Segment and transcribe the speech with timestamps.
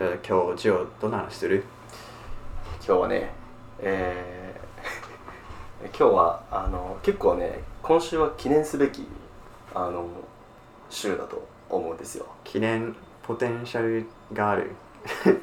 [0.00, 1.62] じゃあ今日ジオどんな話する？
[2.86, 3.30] 今日はね
[3.80, 9.06] えー 今日はあの結構ね今週は記念すべき
[9.74, 10.06] あの
[10.88, 12.24] 週だと思うんですよ。
[12.44, 14.70] 記念ポテンシャルがある？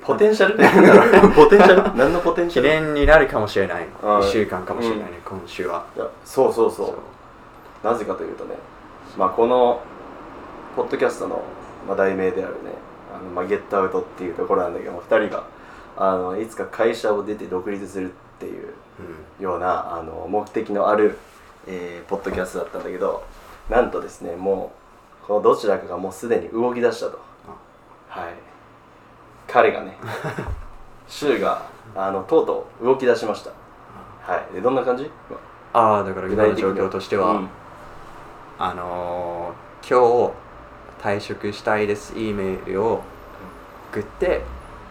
[0.02, 0.56] ポテンシャル？
[1.36, 1.96] ポテンシャル？
[1.96, 2.70] 何のポテンシ記ャル？
[2.70, 3.86] 念になるかもしれない。
[4.02, 4.20] あー。
[4.22, 5.86] 1週間かもしれないね、今週は。
[5.96, 6.72] いやそうそう。
[6.72, 6.96] そ
[7.84, 7.88] う。
[7.88, 8.56] なぜかというとね、
[9.18, 9.80] まあ、この
[10.76, 11.44] ポッドキャストの、
[11.88, 12.72] まあ、題名であるね
[13.20, 15.44] あの、まあ、ゲットアウトっていうところなんだけども2人が
[15.96, 18.74] あのいつか会社を出て独立するっていう
[19.40, 19.44] うん。
[19.44, 21.18] ようなあの目的のある、
[21.68, 23.24] えーポッドキャストだったんだけど
[23.70, 24.72] なんとですねも
[25.24, 27.20] うこのどちらかがもうすでに動き出したと。
[28.10, 28.34] はい。
[29.48, 29.98] 彼がね
[31.08, 31.62] 柊が
[31.96, 33.52] あのとうとう動き出しました。
[34.32, 34.56] はい。
[34.56, 35.12] でどんな感じ？
[35.74, 37.50] ああだから今の状況としては、うん。
[38.58, 40.34] あのー、今日
[41.02, 43.04] 退職したいです E メールを
[43.92, 44.42] 送って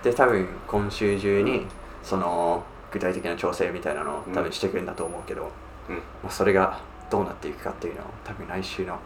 [0.03, 1.67] で多分今週中に
[2.03, 5.51] その具体的な調整みたいなのを多分してくるんだと思うけど、
[5.89, 5.97] うん。
[5.97, 8.99] まあ、それがどうなっていくかっていうのを多分来週の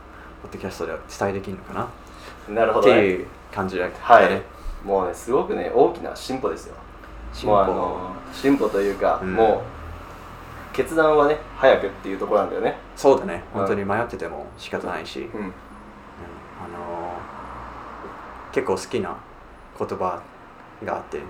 [0.43, 1.91] ポッドキャストでは伝えできるのか
[2.49, 2.93] な、なるほどね。
[2.93, 3.93] っていう感じだね。
[3.99, 4.43] はい。
[4.85, 6.75] もうねすごくね大きな進歩ですよ。
[7.33, 7.61] 進歩。
[7.61, 9.35] あの進歩というか、うん。
[9.35, 9.63] も
[10.73, 12.77] う決断はね早くっていうところなんだよね。
[12.97, 13.45] そうだね。
[13.55, 15.53] うん本当に迷ってても仕方ないし、うんうん
[16.65, 17.41] あのー
[18.53, 19.17] 結構好きな
[19.79, 20.21] 言葉
[20.85, 21.19] があって。
[21.19, 21.25] で、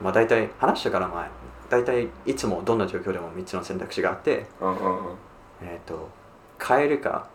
[0.00, 1.28] まあ、大体話したから前
[1.68, 5.06] 大体いつもどんな状況でも3つの選択肢があって、うんうんうん。
[5.06, 5.16] うん
[5.62, 6.08] えー、と
[6.62, 7.28] 変えるか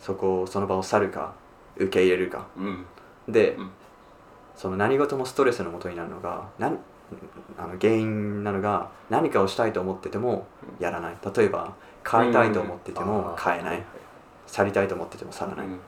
[0.00, 1.34] そこをその場を去るか
[1.76, 2.46] 受け入れるか。
[2.56, 2.86] うん。
[3.28, 3.70] で、うん。
[4.54, 6.78] その何事もストレスのもとになるのがなん
[7.56, 10.46] あの原因なのが何かをしたいと思ってても
[10.80, 11.16] やらない。
[11.34, 11.74] 例えば
[12.08, 13.82] 変えたいと思ってても変えない
[14.46, 15.78] 去りたいと思ってても去らない、うん。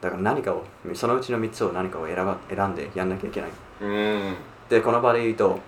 [0.00, 3.50] だから何かをそのうちの3つを何かを選ば選んでやんなきゃいけない。
[3.82, 4.34] うん。
[4.68, 5.58] でこの場で言うと、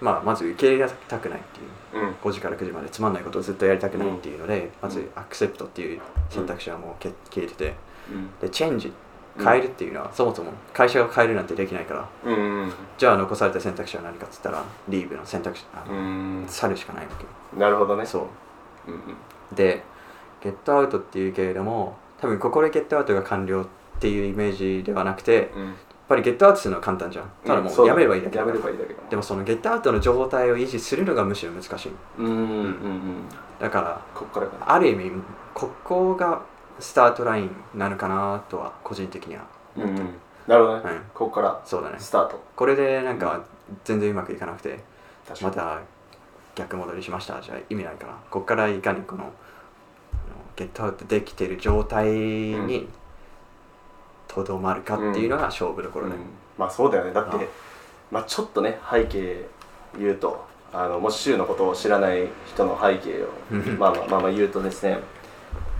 [0.00, 2.04] まあ、まず受け入れたくないっていう。
[2.06, 2.14] うん。
[2.14, 6.00] 5時から9時までつまんないことをずっとやりたくないっていうので、まずアクセプトっていう
[6.30, 7.74] 選択肢はもうけ消えてて。
[8.10, 8.30] うん。
[8.40, 8.92] でチェンジ。
[9.38, 12.08] 変えるっていうのは、そもそも会社が変えるなんてできないから。
[12.98, 16.00] じゃあ残された選択肢は何かっつったらリーブの選択肢あうの、
[16.42, 16.44] ん。
[16.48, 17.10] 去るしかないわ
[17.52, 18.04] けなるほどね。
[18.04, 18.26] そ
[18.88, 18.90] う。
[18.90, 18.96] うんう
[19.52, 19.54] ん。
[19.54, 19.82] で
[20.42, 23.66] ゲットアウトっていうけれども多分ここでゲットアウトが完了っ
[24.00, 25.74] ていうイメージではなくてやっうん
[26.08, 27.30] ぱりゲットアウトするのは簡単じゃん。
[27.46, 28.64] ただもそうやめればいいだけやだから。
[28.64, 31.92] めればいいだけだでもそのゲットアウトの状態を維持するのがむしろ難しい。
[32.18, 33.28] うんうんうん
[33.60, 35.12] だからこっからある意味
[35.54, 36.42] ここが
[36.80, 39.42] スタートラインなのかなとは個人的には。
[39.76, 39.96] うんうん。
[40.48, 40.82] なるほどね。
[40.86, 41.96] うんここからそうだね。
[42.00, 42.42] スタート。
[42.56, 43.40] これでなんか
[43.84, 44.80] 全然うまくいかなくて
[45.28, 45.78] 確また
[46.56, 47.40] 逆戻りしました。
[47.40, 49.30] じゃあ意味ないからここからいかにこの
[50.60, 52.88] あのゲットアウトできてる状態に
[54.28, 56.20] とどまるかっていうのが勝負どころね、うん。
[56.58, 57.12] まあそうだよね。
[57.12, 57.40] だってあ
[58.10, 59.46] まあちょっとね背景
[59.98, 63.78] 言うとあのもし州のことを知らない人の背景をうん。
[63.78, 64.98] まあまあまあまあ言うとですね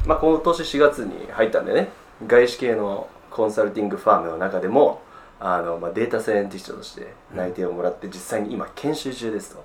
[0.07, 1.89] まあ今年4月に入ったんでね。
[2.27, 5.01] 外資系のコンサルティングファームの中でも
[5.39, 9.57] あの、まあ、データサイエンティストとして内定をもらって実際に今研修中ですと。
[9.57, 9.65] で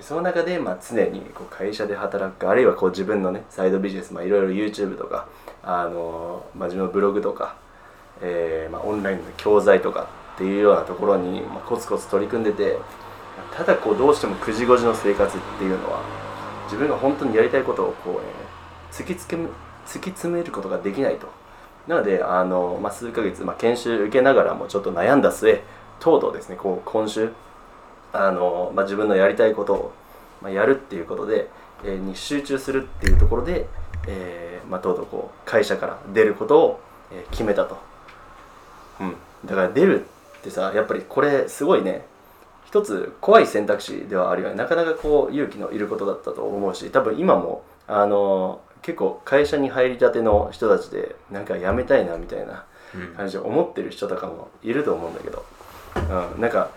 [0.00, 5.28] その中で、まあ、常にこう会社で働くあるいはこう自分のねサイドビジネス、まあ、いろいろ YouTube とか、
[5.62, 7.56] あのまあ、自分のブログとか、
[8.20, 12.78] えーまあ、オンラインの教材とかっていうようなところに、まあ、コツコツ取り組んでて
[13.56, 16.02] ただこうどうしても9時5時の生活っていうのは
[16.64, 18.20] 自分が本当にやりたいことをこう、ね、
[18.90, 19.48] 突きつけ突
[20.00, 21.28] き詰めることができないと。
[21.86, 25.62] なのであの、まあ、数ヶ月、まあ、研修受けながらもちょっと悩んだ末
[25.98, 27.32] とうとうですねこう今週
[28.12, 29.92] あの、まあ、自分のやりたいことを、
[30.40, 31.48] まあ、やるっていうことで、
[31.84, 33.66] えーに集中するっていうところで、
[34.06, 36.80] えーまあ、とうとうこう会社から出ることを、
[37.10, 37.78] えー決めたと、
[39.00, 40.04] うん、だから出る
[40.38, 42.04] ってさやっぱりこれすごいね
[42.66, 44.54] 一つ怖い選択肢ではあるよね。
[44.54, 52.64] なかなかこう勇気のいることだったと思うし多分今もあの結構会社に入りたての人たちでなんか辞めたいなみたいな
[52.94, 53.14] うん。
[53.14, 55.44] 感じで思ってる人とかもいると思うんだけど、
[56.34, 56.70] うん、なんか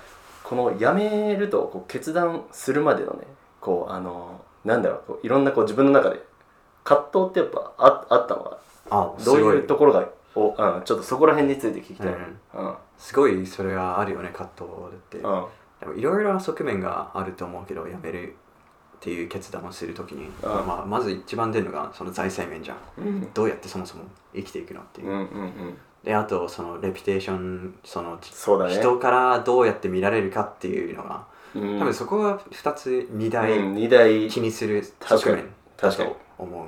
[0.47, 3.25] この辞めるとこう決断するまでのね
[3.59, 6.21] こうあのなんだろうこういろんなこう自分の中で
[6.83, 8.57] 葛藤ってやっぱああったのが
[8.92, 12.15] あどういうすところがお、うん、ちょっとそこら辺について聞きたい、うん。
[12.53, 15.45] ごいすごいそれはあるよね葛藤って、うん。
[15.80, 18.36] でもいろいろな側面があると思うけどやめる
[18.98, 20.68] っていう決断をするときに、うん。
[20.68, 22.77] まあ、まず一番出るのがその財政面じゃん。
[22.98, 23.33] うん。
[23.33, 24.03] どうやってそもそも
[24.36, 28.75] 生きていくのっていう、うんうんうんであとそのレピュテーションそのそうだね。
[28.75, 31.25] 人からどうやって見られるかっていうのが、
[31.56, 31.80] うん。
[31.80, 35.52] 多分そこが2つ2う大ん、2大気にする確かに側面だ
[35.90, 36.68] 確かにと思う、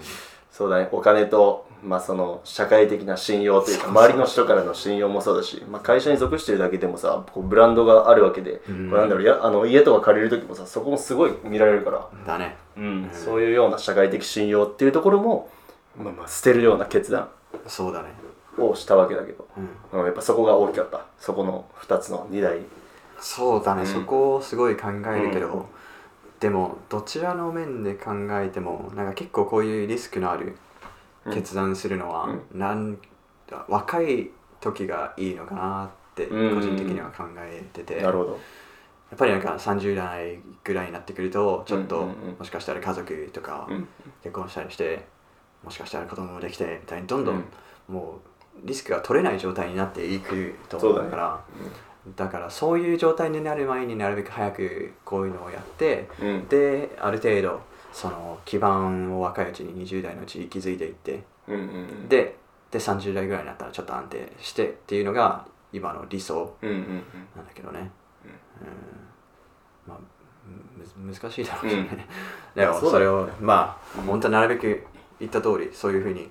[0.52, 0.90] そうだね。
[0.92, 12.58] お金と、まあ、その社会的な信用というか周りの人からの信用もそうだし、まあ、会社に属してるだけでもさこうブランドがあるわけで、なんだろういやあの家とか借りる時もさそこもすごい見られるから、だね。
[12.76, 13.10] うん。
[13.14, 15.52] そういうような社会的信用っていうところも、
[15.96, 17.30] まあ、まあ捨てるような決断。
[17.68, 18.10] そうだね
[18.58, 19.48] をしたわけだけど、
[19.94, 20.00] うん。
[20.00, 21.06] うん、やっぱそこが大きかった。
[21.20, 22.60] そこの2つの2台
[23.20, 23.88] そうだね、うん。
[23.88, 25.66] そこをすごい考えるけど、うん。
[26.40, 30.56] でもどちらの面で考えてもなんか結構こういうリスクのある
[31.34, 32.98] 決断するのは、なん
[33.68, 34.30] 若い
[34.62, 36.62] 時がいいのかなって個うん。
[36.62, 38.40] 人的には考えてて、やなるほど。
[39.16, 43.88] っぱりなんか30代ぐらいになってくるとちょっと、もしかしたら家族とかうん。
[44.24, 45.06] 結婚したりして
[45.64, 47.44] もしかしたら子供もできてみたいにどんどん。
[47.88, 51.40] もうリスクが取れない状態になっていくと思うから。
[52.16, 56.48] だからそういう状態になる前になるべく早くこういうのをやってうん。
[56.48, 57.60] である程度
[57.92, 61.58] その基盤を若いうちに20代のうちに築いていってうんう
[62.06, 62.38] んで
[62.72, 66.84] で30代ぐらいになったらちょっと安定してっていうのが今の理想うんうんうん。
[67.36, 67.92] なんだけどね、
[68.24, 68.28] う
[69.90, 69.92] ん。
[69.92, 69.98] まあ
[71.04, 72.08] む難しいだろうけどね、
[72.56, 74.88] でもそれをまあうん本当はなるべく
[75.20, 76.30] 言った通りそういうふうに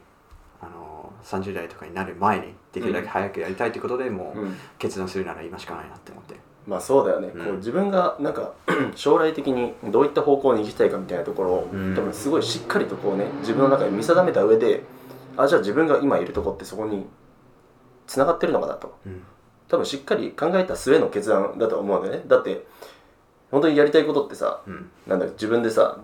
[0.63, 0.96] あの
[1.27, 4.57] 30代とかになる前にできるだけ早くやりたいってことでもううん。
[4.79, 6.37] 決断するなら今しかないなって思って。
[6.67, 7.45] まあそうだよね、うん。
[7.45, 8.53] こう自分がなんか
[8.95, 11.95] 将来的にどういった方向に行きたいかみたいなところを、うん。
[11.97, 14.85] 多分すごいしっかりとこうね自分の中で見定めた上で
[15.37, 17.07] あじゃあ自分が今いるとこってそこに
[18.07, 18.97] 繋がってるのかなと。
[19.05, 19.23] うん。
[19.69, 22.25] 多分しっかり考えた末の決断だと思うんだよね。
[22.29, 22.65] だって
[23.51, 24.91] 本当にやりたいことってさうん。
[25.09, 25.99] なんだろう自分でさ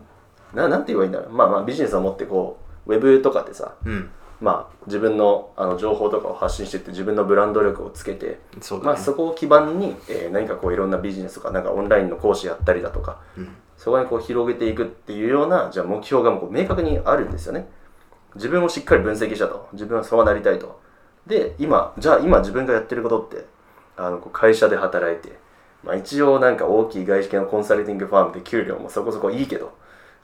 [0.52, 1.32] ななんて言えばいいんだろう。
[1.32, 4.10] まあまあビジネスを持ってこうウェブとかってさうん
[4.42, 8.78] まあ自分のあの情報とかを発信してって自分のブランド力をつけてそ。
[8.78, 13.48] まあ、そこを基盤に、えー何かこういろんなビジネスとかなんかオンラインの講師やったりだとかうん。
[13.76, 17.68] そこにこう広げていくっていうようなじゃあ目標がこう明確にあるんですよね。
[18.34, 19.68] 自分をしっかり分析したと。
[19.72, 20.80] 自分はそうなりたいと。
[21.26, 23.46] で今じゃあ今自分がやってることって
[23.96, 25.38] あのこう会社で働いて、
[25.84, 29.72] まあ、一応なんか大きい外資系のコンサルティングファームで給料もそこそこいいけど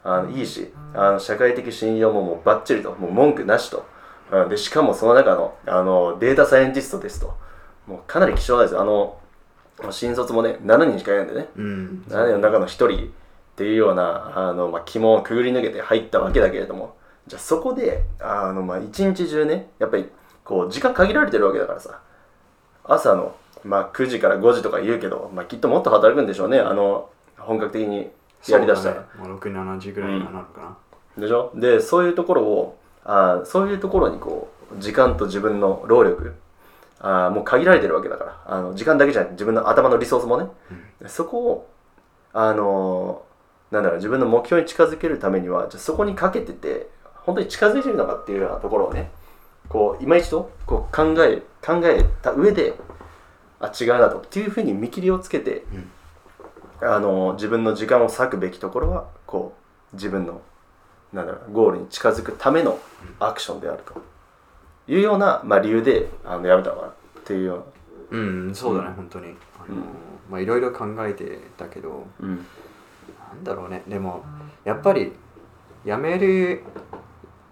[0.03, 2.93] あのいいしあの社会的信用ももうバッチリと。
[2.93, 3.85] もう文句なしと、
[4.33, 4.49] うん。
[4.49, 7.37] でしかもその中のあのデータサイエンティストですと。
[7.87, 9.19] もうかなり貴重なんですよあの
[9.91, 11.49] 新卒もね7人しかいないんでね。
[11.57, 12.05] うん。
[12.09, 12.99] 7人の中の1人っ
[13.57, 16.97] ていうようなあの、まあ、鬼門をくぐり抜けて入ったわけだけれども。
[17.27, 20.09] じゃあそこであの、まあ、一日中ねやっぱり
[20.45, 22.01] こう時間限られてるわけだからさ。
[22.85, 23.35] 朝の、
[23.65, 26.59] まあ、9時から5時とか言うけど、まあ、きっともっと働くんでしょうね。
[26.59, 28.09] あの本格的に
[28.49, 30.77] やりだしたら、ね、もう6、7時ぐらいにはなるか
[31.17, 31.23] な。
[31.23, 31.53] でしょ？
[31.55, 32.79] でそういうところを
[33.09, 36.35] あーそういうところにこう時間と自分の労力
[37.01, 38.43] あーもう限られてるわけだから。
[38.47, 40.47] あの時間だけじゃなくて自分の頭のリソースもね、
[41.01, 41.69] でそこを
[42.33, 49.11] あのーなんだろう自分の目標に近づけるためにはじゃあそこにかけてて本当に近づいてるのかっていうようなところをね
[49.69, 52.75] こう今一度こう考え考えた上で
[53.61, 54.19] あ違うなと。
[54.19, 55.65] っていうふうに見切りをつけて、
[56.81, 59.55] あのー自分の時間を割くべきところはこ
[59.93, 60.41] う自分の
[61.13, 62.79] なんだろうゴールに近づくための
[63.19, 64.00] アクションであると。
[64.89, 66.93] いうような、まあ、理由であのやめたのかなっ
[67.25, 67.67] ていうよ
[68.11, 68.95] うん、そうだね、うん。
[68.95, 69.27] 本当に。
[69.59, 69.83] あのうん。
[70.31, 72.37] まあいろいろ考えてたけど、うな、うん。
[72.37, 74.25] なんだろうね、でも、
[74.65, 75.12] やっぱり、
[75.85, 76.62] 辞める、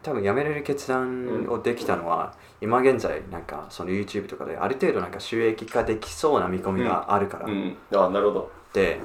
[0.03, 8.51] 多分辞めれる決断をできたのは、今現在、なんかその YouTube とかである程度なんか収益化できそうな見込みがあるから、うん、あなるほど。
[8.73, 9.01] で、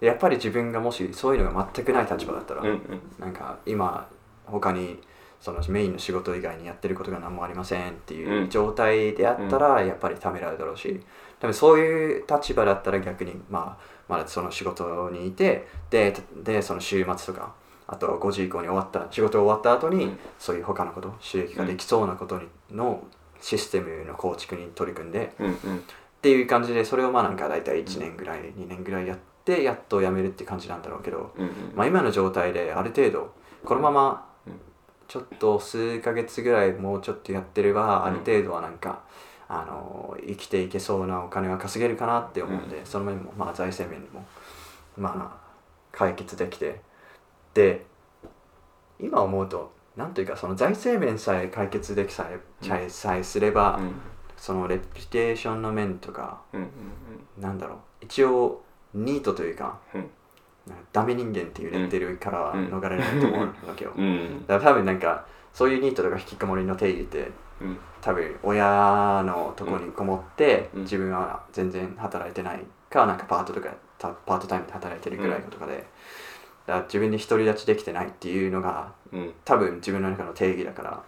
[0.00, 3.00] やっぱり自分がもしそういうのが全くない立場だったら、うんうん。
[3.18, 4.08] なんか今
[4.46, 5.00] 他に
[5.40, 8.50] そのメインの仕事以外にやってることが何もありませんっていううん。
[8.50, 11.00] 状態であったらやっぱりためらうだろうし。
[11.40, 17.54] 多分そういう立場だったら逆にまあまだその仕事にいてででその週末とか
[17.86, 20.18] あと5時以降に終わった仕事終わった後に、うん。
[20.38, 23.04] そういう他のこと収益ができそうなことにの
[23.40, 31.32] システムの構築に取り組んでっていう感じでそれをまあなんか大体1年ぐらい2年ぐらいやってやっと辞めるって感じなんだろうけど、
[31.74, 33.32] まあ、今の状態である程度
[33.64, 34.27] このままうん
[35.08, 38.14] ちょっと数ヶ月ぐらいもうちょっとやってればあうん。
[38.14, 39.02] る程度はなんか、
[39.48, 44.24] あの生きていけそうなお金は稼げるかなって思うんで、その面もまあ財政面でも
[44.96, 45.48] まあ
[45.90, 46.80] 解決できて。
[47.54, 47.86] で
[49.00, 52.28] 今思うとなんというかその財政面さえ解決できさ
[52.62, 53.92] え,、さえすれば、うん。
[54.36, 57.42] そのレピュテーションの面とかうんうん。
[57.42, 58.62] なんだろう一応
[58.94, 60.10] ニートというかうん
[60.92, 63.92] ダメ人間っていうレッテルから逃れないと思うわけよ。
[63.96, 64.44] うん。
[64.46, 67.78] だから多分なんかそういうニートとか引きこもりの定義ってうん。
[68.00, 70.82] 多分親のとこにこもって、うん。
[70.82, 75.76] 自分は全然働いてないかなんかパートとかたパートタイムで働いてるぐらいとかで、
[76.66, 79.32] だから自分で独り立ちできてないっていうのがうん。
[79.44, 81.02] 多分自分の中の定義だから。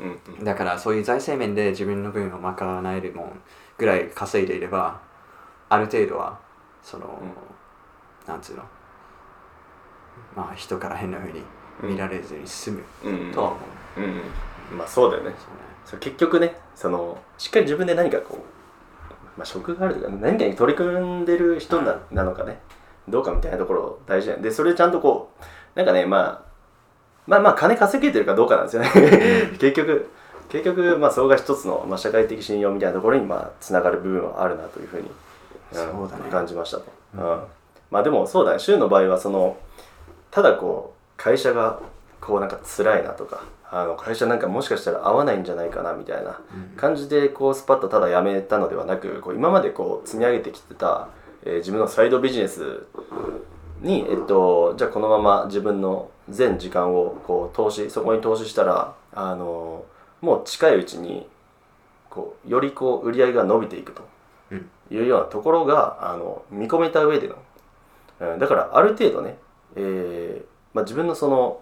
[0.00, 0.20] うん。
[0.38, 0.44] うん。
[0.44, 3.40] だからそういう財政面で自分の分を賄えるもん
[3.76, 5.00] ぐらい稼いでいれば
[5.68, 6.38] ある程度は
[6.82, 7.20] その、
[8.26, 8.62] なんつうの
[10.36, 11.42] まあ人から変な風に
[11.82, 13.32] 見られずに済むうん。
[13.32, 13.56] とは思
[13.96, 14.04] う、うん。
[14.04, 14.08] う
[14.74, 15.34] んまあそうだよね。
[15.84, 16.00] そうね。
[16.00, 22.60] 結局ねそのしっかり自分で何かこう、まあ、職があるというか何かに取り組んでる人な,、なのかね。
[23.08, 24.42] どうかみたいなところ大事だよ。
[24.42, 25.44] でそれちゃんとこう
[25.74, 26.48] なんかねまあ
[27.26, 28.90] まあまあ金稼げてるかどうかなんですよね。
[29.58, 30.10] 結局
[30.50, 35.10] 結局まあそれが一つの、まあ、社会的信用みたいなところにまあつながる部分はあるなというふうに、ん
[35.72, 36.30] そうだね。
[36.30, 36.84] 感じましたと、
[37.16, 37.22] ううん。
[37.36, 37.40] ん
[37.90, 38.58] まあでもそうだね。
[38.58, 39.56] 週の場合はその
[40.38, 41.80] ただこう会社が
[42.20, 43.42] こうなんか辛いなとか
[43.72, 46.76] あの会社なんかもしかしたら合わないんじゃないかなみたいなうん。
[46.76, 51.08] 感じでこうスパッとただ辞めたのではなくこう今までこう積み上げてきてた、
[51.42, 52.86] えー自分のサイドビジネス
[53.80, 59.84] に、えっと、じゃあこのまま自分の全時間をこう投資そこに投資したらあの
[60.20, 61.26] もう近いうちに
[62.10, 64.06] こうよりこう売り上げが伸びていくと
[64.52, 64.70] うん。
[64.92, 67.34] いうようなところがあの見込めた上での、
[68.20, 69.36] うん、だからある程度ね、
[69.78, 70.44] えー
[70.74, 71.60] まあ、自分のその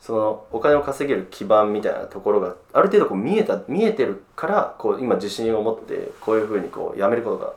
[0.00, 7.54] そのお金を稼げる基盤みたいなところがある程度こう見えた見えてるからこう今自信を持ってこういうふうにこうやめることが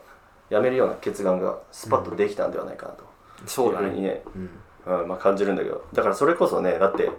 [0.48, 3.04] やめるような決断がスパッとできたんではないかなと、
[3.46, 3.88] そうだね。
[3.88, 4.50] いうふうにね、うん。
[5.00, 5.84] うんまあ、感じるんだけど。
[5.92, 7.10] だからそれこそねだって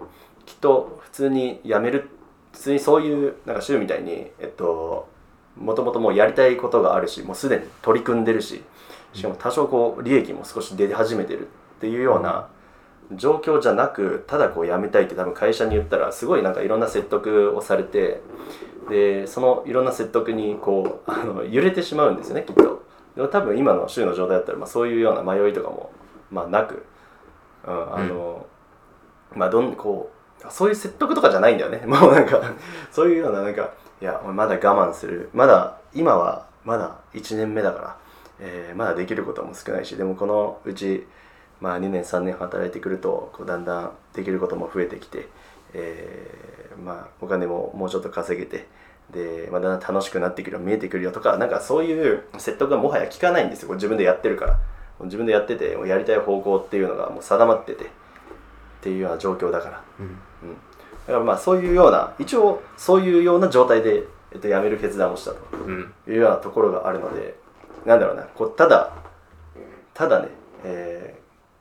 [0.48, 2.10] きっと普通に辞める
[2.54, 5.08] 普通にそういうなんか週みたいにえっと
[5.56, 8.64] もともともうやりたいことがあるしもうすでに取り組んでるし
[9.14, 11.48] しかも多少こう利益も少し出始めてる
[11.80, 12.50] っていうような
[13.14, 18.22] 状況じゃなくただこう辞めたいって多分会社に言ったらすごいなんかいろんな説得をされて
[18.90, 22.84] でそのいろんな説得にこうあの揺れてしまうんですよねきっと。
[23.16, 25.92] でも多分今の週の状態だったら、まあ、そういうような迷いとかも、
[26.32, 26.86] まあ、なく、
[27.66, 28.46] うん、あの、
[29.36, 30.20] まあどんこう
[30.50, 31.84] そういう説得とかじゃないんだよね。
[31.88, 32.42] もうなんか
[32.92, 33.72] そういうようななんか
[34.02, 35.30] いやお前まだ我慢する。
[35.34, 37.98] まだ今はまだ1年目だから、
[38.40, 41.08] えーまだできることも少ないしでもこのうち、
[41.62, 45.28] まあ、2年3年働いてくるとこうだんだんできることも増えてきて、
[45.74, 48.68] えーまあ、お金ももうちょっと稼げて
[49.12, 53.74] で、まあ、だんだん楽しくなってくるよ見えてくるよとかなんかそういう説得がもはや効かないんですよ。
[53.74, 54.60] 自分でやってるから。
[55.02, 57.88] 自分でやっててやりたい方向っていうのがもう定まっててっ
[58.82, 59.84] ていうような状況だから。
[60.00, 60.06] うん。
[60.06, 65.38] うん、だからまあそういうような一応そういうような状態で、えっと、辞める決断をしたと。
[65.66, 65.94] うん。
[66.08, 67.36] いうようなところがあるので
[67.86, 68.24] なんだろうな。
[68.24, 68.94] こうただ
[69.94, 70.30] ただね、
[70.64, 71.19] えー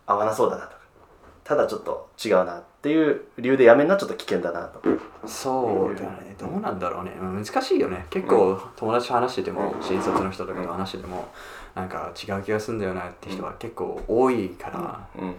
[0.08, 0.78] 合わなそうだなとか。
[1.44, 4.82] ただちょっと違うなっていう理由で辞めるのはちょっと危険だなと。
[5.26, 6.34] そうだね。
[6.38, 7.12] どうなんだろうね。
[7.20, 8.06] うん難しいよね。
[8.10, 11.28] 結構友達と話してても新卒の人とかと話してても
[11.74, 15.06] なんか違う気がするんだよなって人は結構多いから。
[15.22, 15.30] うん。
[15.30, 15.34] い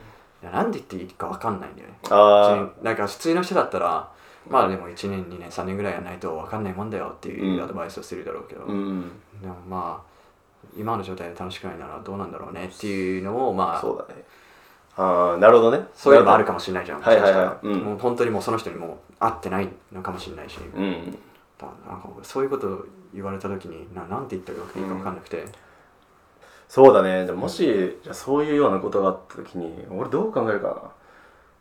[0.45, 1.95] やなんで言っていいか分かんないんだよね。
[2.09, 4.09] あなんか普通の人だったら
[4.49, 7.63] まあでも1年2年3年ぐらいやらないと分かんないもんだよっていううん。
[7.63, 9.11] アドバイスをするだろうけど、あうん。
[9.41, 10.09] でもまあ
[10.75, 14.23] 今の状態で楽しくないならどうなんだろうねっていうのをまあそうだね
[15.01, 15.85] ああなるほどね。
[15.95, 17.01] そういうのもあるかもしれないじゃん。
[17.01, 17.67] はいはいはい。
[17.67, 17.79] うん。
[17.79, 21.17] もう本当にもうその人にもう会ってないのかもしれないし、うん。
[21.57, 25.15] だなんかそういうことを言われた時にななんて言ったらいいか分かん。
[25.15, 25.45] なくて、
[26.67, 27.25] そうだね。
[27.25, 30.91] でももしじゃあそういうようなことがあった時に俺どう考えるか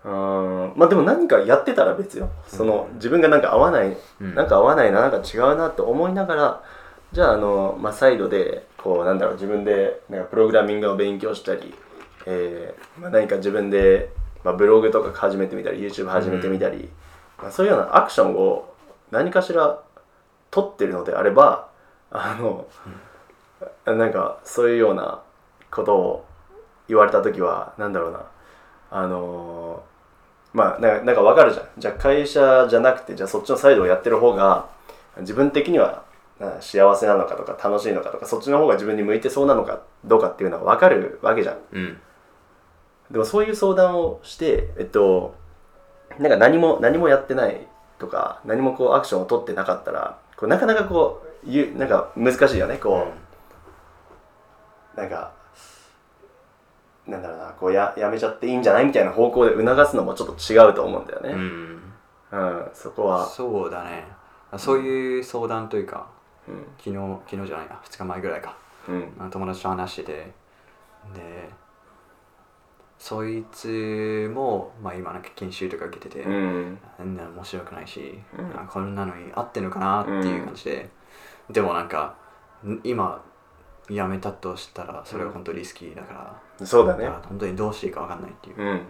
[0.04, 0.10] な。
[0.10, 2.28] うーんまあでも何かやってたら別よ。
[2.48, 4.34] その自分がなんか合わない、うん。
[4.34, 6.62] なんか合わないななんか違うなって思いながら
[7.12, 11.72] じゃああの、まあ、サイドでこうなんだろう自分でなんかプログラミングを勉強したり、
[12.26, 14.10] えーまあ、何か自分で、
[14.44, 16.88] まあ、ブログとか始めてみたり YouTube 始めてみたり、
[17.40, 18.72] まあ、そういうようなアクションを
[19.10, 19.80] 何かしら
[20.50, 21.68] 取ってるのであれば
[22.10, 22.66] あの、
[23.86, 25.22] なんかそういうような
[25.70, 26.24] ことを
[26.88, 28.26] 言われた時はなんだろうな
[28.90, 29.82] あの
[30.54, 31.66] まあななんかわかるじゃん。
[31.76, 34.68] じゃあ会社じゃなくてじゃあそっちのサイドをやってる方が
[35.20, 36.04] 自分的には
[36.40, 41.58] な幸せなのかとか楽しいのかとかそっちの方が自分に向いてそうなのかどうかっていうのは分かるわけじゃん。
[41.72, 42.00] うん
[43.10, 45.34] でもそういう相談をしてえっと
[46.18, 47.66] なんか何も何もやってない
[47.98, 52.76] とか何もこうアクションを取ってなかったらこうなかなかこう言うなんか難しいよね。
[52.76, 53.06] こ
[54.96, 55.32] う、なんか
[57.06, 61.94] なんだろうなこうややめちゃっていいんじゃないみたいな方向で促すのもちょっと違うと思うんだよね、うん、
[62.32, 64.04] うんそこは、そうだね。
[64.56, 66.08] そういう相談というか
[66.48, 66.66] うん。
[66.78, 66.96] 昨日
[67.30, 68.56] 昨日じゃないな2日前ぐらいか。
[68.88, 69.30] うん。
[69.30, 70.12] 友達と話してて。
[71.14, 71.48] で
[72.98, 76.78] そいつも、まあ、今なんか研修とか受けてて、うん。
[76.98, 78.60] 全然面白くないし、うん。
[78.60, 80.90] あこんなのに合ってんのかなっていう感じで、
[81.48, 82.16] でもなんか
[82.66, 83.22] ん今
[83.88, 87.08] 辞めたとしたらそれは本当リスキーだから、そうだね。
[87.28, 88.82] 本当にどうしていいか分かんないっていう、うん。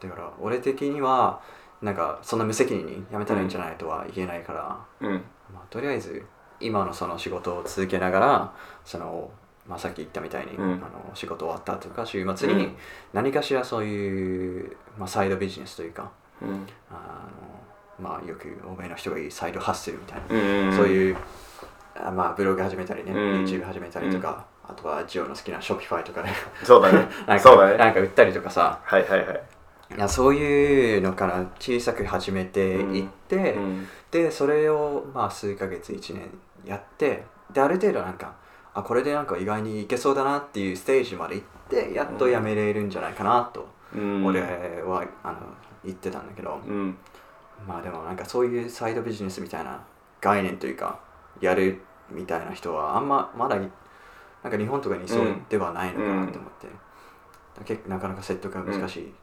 [0.00, 1.40] だから俺的には
[1.82, 5.14] なんかそんな無責任に辞めたらいいんじゃないとは言えないから、うん。
[5.52, 6.24] まあ、とりあえず
[6.60, 8.54] 今のその仕事を続けながら
[8.84, 9.30] その、
[9.68, 10.64] まあ、さっき言ったみたいに、うん。
[10.64, 12.76] あの仕事終わったとか週末にうん。
[13.12, 16.66] 何かしらそういう、まあ、サイドビジネスというかうん。
[16.90, 17.26] あ
[18.00, 21.16] の、まあ、よく欧米の人が言うサイドハッスルみたいな、うんそういう
[21.98, 23.18] あまあ、ブログ始めたりね、うん。
[23.44, 26.32] YouTube 始めたりとか、あとはジオの好きな Shopify とかね。
[26.62, 27.08] そうだね。
[27.26, 27.76] なんかそうだね。
[27.78, 28.78] なんか売ったりとかさ。
[28.82, 29.42] はいはいはい。
[29.96, 36.30] いやそういうのから小さく始めていって、うんでそれをまあ数ヶ月1年
[36.64, 38.34] やってである程度なんか
[38.78, 44.26] あこれでなんか意外にいけそうだなっていうステージまで行ってやっとやめれるんじゃないかなと、うん。
[44.26, 45.38] 俺はあの
[45.82, 46.94] 言ってたんだけど、うん。
[47.66, 49.80] まあでもなんかそういうサイドビジネスみたいな
[50.20, 51.00] 概念というか
[51.40, 51.80] やる
[52.10, 53.60] みたいな人はあんままだい
[54.42, 56.68] なんか日本とかにそうではないのかなって思って、
[57.64, 59.14] 結構なかなか説得が難しい、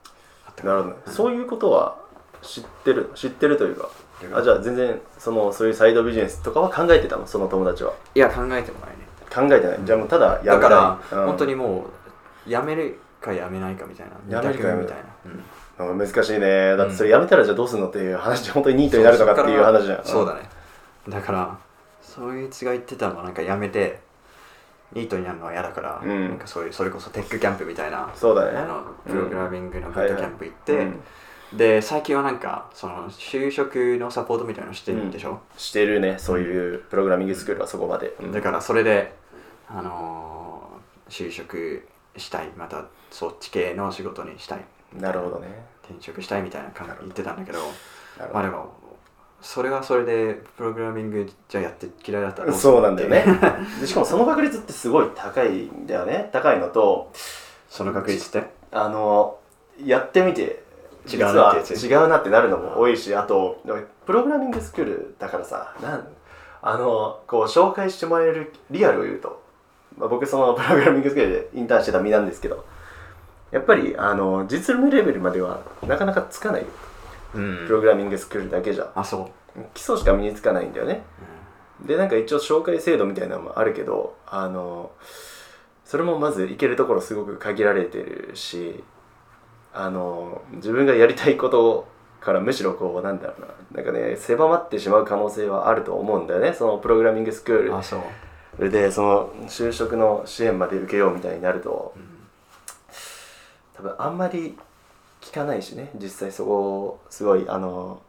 [0.48, 1.98] あったかなるほどそういうことは
[2.42, 3.90] 知ってる知ってるというか。
[4.34, 7.28] あじゃあ全然そのそういうサイドビジネスとかは考えてたの？
[7.28, 7.94] その友達は。
[8.16, 8.90] いや考えてもない。
[8.92, 8.93] ね
[9.34, 9.80] 考えてない。
[9.84, 10.46] じゃあもうただやめたい。
[10.46, 11.26] だから、うん。
[11.28, 11.86] 本当にも
[12.48, 14.38] うやめるかやめないかみたいな。
[14.38, 14.98] やめるかやめみたい
[15.78, 15.98] な、うん。
[15.98, 16.78] 難しいね。
[16.78, 20.06] だってそれやめたらじゃあどうすんのっていう話で本当にニートになるのかっていう話じゃん。
[20.06, 20.42] そうだね。
[21.10, 21.58] だから
[22.02, 24.00] そいつが言ってたのはなんかやめて
[24.94, 26.30] ニートになるのは嫌だから、うん。
[26.30, 28.58] なんかそういうそれこそテックキャンプみたいなそうだね。
[28.58, 30.96] あのプログラミングのブートキャンプ行って、はいはい。
[31.54, 36.16] で最近はなんかその就職のサポートみたいなのしてるんでしょ、してるね。
[36.18, 38.32] そういうプログラミングスクールはそこまで、うん。
[38.32, 39.14] だからそれで
[39.74, 44.62] あのー就職したいまたそっち系の仕事にしたい。
[44.98, 45.66] なるほどね。
[45.84, 47.60] 転職したいみたいな感じ言ってたんだけど
[48.34, 48.74] まあでも
[49.42, 53.26] それはそれでプログラミングじゃやって嫌いだった そうなんだよね。
[53.86, 56.30] しかもその確率ってすごい高いんだよね。
[56.32, 57.12] 高いのと
[57.70, 58.48] その確率って？
[58.72, 59.38] あの
[59.84, 60.64] やってみて
[61.12, 63.60] 違うなって違うなってなるのも多いしあと
[64.06, 66.08] プログラミングスクールだからさなん
[66.62, 69.43] あのこう紹介してもらえるリアルを言うと、
[69.98, 72.66] まあ、僕そのプログラミングスクールでインターンしてた身なんですけど
[73.52, 76.62] やっぱりあの実務レベルまではなかなかつかない。
[76.62, 76.68] よ
[77.36, 77.66] うん。
[77.68, 78.92] プログラミングスクールだけじゃ。
[78.96, 81.04] あそう、基礎しか身につかないんだよね。
[81.86, 84.92] でなんか一応紹介制度みたいなのもあるけどあの
[85.86, 88.84] それもまず行けるところすごく限られてるし
[89.74, 91.88] あの自分がやりたいこと
[92.22, 93.48] からむしろこうなんだろうな。
[93.74, 96.54] なんかね狭まってしまう可能性はあると思うんだよね。
[96.54, 97.84] そのプログラミングスクーあ
[98.58, 101.94] そう、ルでその就職の支援まで受けようみたいになると
[103.76, 104.58] 多分あんまり
[105.22, 105.90] 聞かないしね。
[105.96, 108.02] 実際そこすごいあの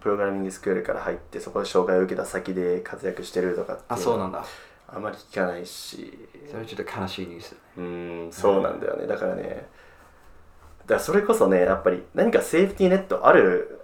[0.00, 4.44] プログラミングスクールから入ってそこで紹介を受けた先で活躍してるとかってあそうなんだ。
[4.88, 6.28] あんまり聞かないし。
[6.48, 9.06] それはちょっと悲しいニュースうーんそうなんだよね。
[9.06, 13.80] だからねだからそれこそねやっぱり何かセーフティーネットある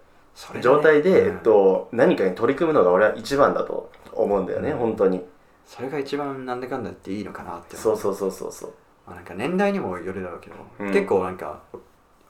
[0.61, 1.37] 状態で、うん。
[1.37, 4.79] えっと、何かに取り組むのが俺は一番だと思うんだよね、うん。
[4.79, 5.25] 本当に
[5.69, 8.73] それが一番なんだかんだっていいのかなってそうそうそうそうそう。
[9.07, 10.93] まあ、なんか年代にもよるだろうけど、うん。
[10.93, 11.61] 結構なんか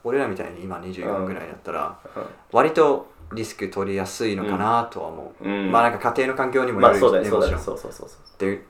[0.03, 2.23] 俺らみたいに今24ぐらいだったら、うん。
[2.51, 5.71] 割とリスク取りやすいのかなとは思う、うん。
[5.71, 7.79] まあなんか家庭の環境にもよるまあそうだねそうだねもちろん。
[7.79, 8.63] そうそうそうそうで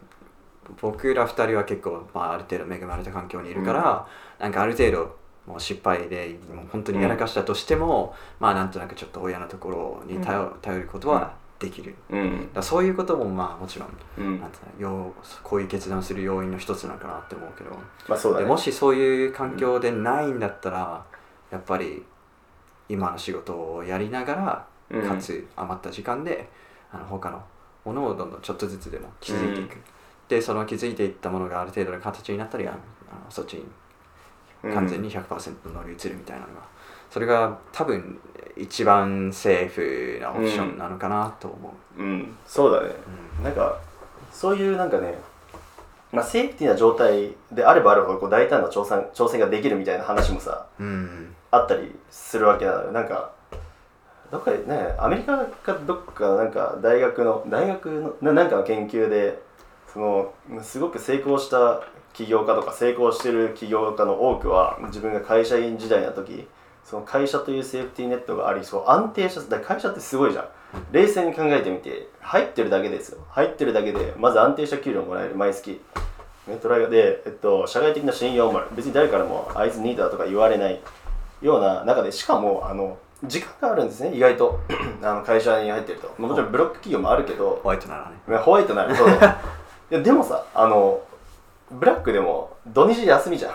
[0.82, 4.06] 僕ら二人は結構、まあ、ある程度恵まれた環境にいるから、
[4.38, 12.38] なんかある程度もう失敗でもう本当にやらかしたとしても、まあなんとなくちょっと親のところに頼,、頼ることはできる、だうん。
[12.38, 14.40] からそういうこともまあもちろん、うん。
[14.40, 17.70] なんうの要こういう決断する要因の一つなのかなって思うけど、
[18.08, 18.44] まあそうだね。
[18.44, 21.04] でもしそういう環境でないんだったら、
[21.50, 22.04] やっぱり
[22.88, 25.08] 今の仕事をやりながら、うん。
[25.08, 26.48] かつ余った時間で
[26.92, 27.42] あの他の
[27.84, 29.76] ものをどんどんちょっとずつでも気づいていく、
[30.28, 32.78] でその気づいていったものがある程度の形になったりあの
[33.30, 33.64] そっちに
[34.72, 36.60] 完全に100%乗り移るみたいなのが、
[37.10, 38.18] それが多分
[38.56, 42.36] 一番セーフなオプションなのかなと思う、うん。
[42.46, 42.90] そうだね。
[43.42, 43.78] なんか
[44.32, 45.18] そういうなんかね
[46.12, 51.34] まあセーフティーな状態であればあるほどこう大胆な挑戦挑戦ができるみたいな話もさうん。
[51.50, 52.92] あったりするわけなのよ。
[52.92, 53.30] なんか
[54.30, 59.40] どっかでねアメリカかどっかなんか大学の大学のななんかの研究で
[59.92, 61.80] そのすごく成功した
[62.12, 66.46] 起業家とか成功してる起業家の多くは自分が会社員時代の時
[66.88, 70.48] その会社というセーフティーネットがありそう安定した会社ってすごいじゃん。
[70.90, 73.18] 冷静に考えてみて入ってるだけですよ。
[73.28, 75.34] 入ってるだけでまず安定した給料もらえる。
[75.34, 75.82] 毎月。
[76.46, 78.68] ねトライで、えっと、社会的な信用もある。
[78.74, 80.80] 別に誰からもあいつニートだとか言われない
[81.42, 84.14] ような中でしかもあの時間があるんですね。
[84.14, 84.58] 意外と。
[85.02, 86.14] あの会社に入ってると。
[86.18, 87.60] まあもちろんブロック企業もあるけど。
[87.62, 88.16] ホワイトならね。
[88.26, 89.08] まあホワイトなるそう。
[89.10, 91.02] いやでもさあの
[91.70, 93.52] ブラックでも土日休みじゃん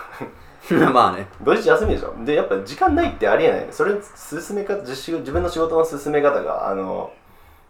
[0.92, 1.28] まあね。
[1.42, 2.14] 土日休みでしょ？
[2.24, 7.12] でやっぱ時間ないってありえないそれ進め方自自分の仕事の進め方があの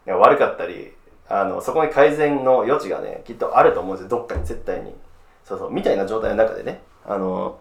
[0.06, 0.94] 悪かったり
[1.28, 4.08] あのそこに改善の余地がねきっとあると思うんですよ。
[4.18, 4.94] どっかに絶対に。
[5.42, 5.70] そうそう。
[5.70, 6.82] みたいな状態の中でね。
[7.06, 7.58] あの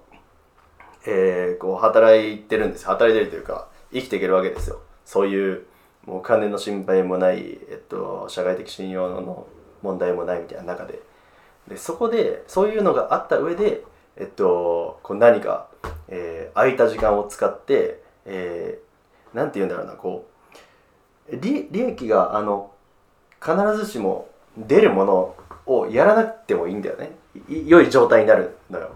[1.06, 4.80] えー、こう働いてるんです働いてるというか生きていけるわけですよ。
[5.04, 5.66] そういう
[6.06, 9.48] もう金の心配もない、えっと、社会的信用の
[9.82, 11.00] 問題もないみたいな中で。
[11.68, 13.84] でそこでそういうのがあった上で、
[14.18, 15.68] えっと、こう何か、
[16.08, 20.28] えー空いた時間を使って、えーなんて言うんだろうなこ
[21.32, 22.72] う利利益があの
[23.42, 27.12] 必ずしも出るものをやらなくてもいいんだよね。
[27.50, 28.92] い良い状態になるのよ。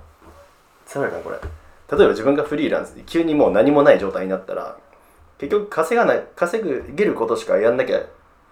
[1.11, 1.37] なこれ。
[1.97, 4.77] 例えば自分がフリーランスで急にもう何もない状態になったら
[5.37, 8.01] 結局稼がない稼げることしかやんなきゃ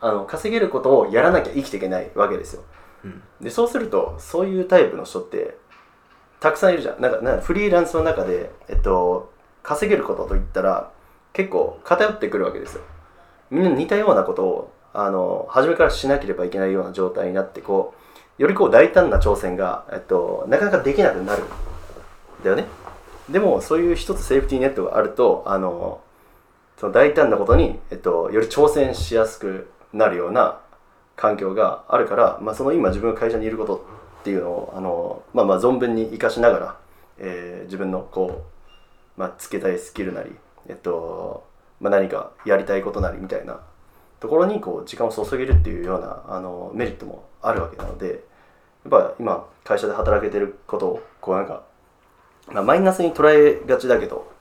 [0.01, 2.63] あの稼げることをやらなきゃ生きていけないわけですよ。
[3.03, 3.21] うん。
[3.41, 5.57] でそうするとそういうタイプの人って
[6.45, 7.01] たくさんいるじゃん。
[7.01, 10.91] なんかなんかフリーランスの中で、えっと、稼げることといったら
[11.33, 12.83] 結構偏ってくるわけですよ。
[13.49, 17.95] みんな似たようなことをあの初めからしなければいけないような状態になってこ
[18.37, 21.41] うよりこう大胆な挑戦が、えっと、なかなかできなくなる。
[21.41, 21.47] ん
[22.43, 22.65] だよね。
[23.27, 26.01] でもそういう一つセーフティーネットがあるとあの
[26.77, 30.59] その大胆なことに、えっと、より挑戦しやすくなるような
[31.15, 33.94] 環境があるから、まあ、その今自分が会社にいること
[34.25, 36.77] っていうのをあの、まあ、まあ存分に生かしながら、
[37.19, 38.43] えー自分のこ
[39.17, 40.31] う、まあ、つけたいスキルなり、
[40.67, 41.47] えっと
[41.79, 43.59] まあ、何かやりたいことなりみたいな
[44.19, 48.19] ところにこう時間を注げるっていうようなあのメリットもあるわけなのでやっ
[48.89, 51.63] ぱ今会社で働けてることをこうなんか、
[52.51, 54.31] まあ、マイナスに捉えがちだけど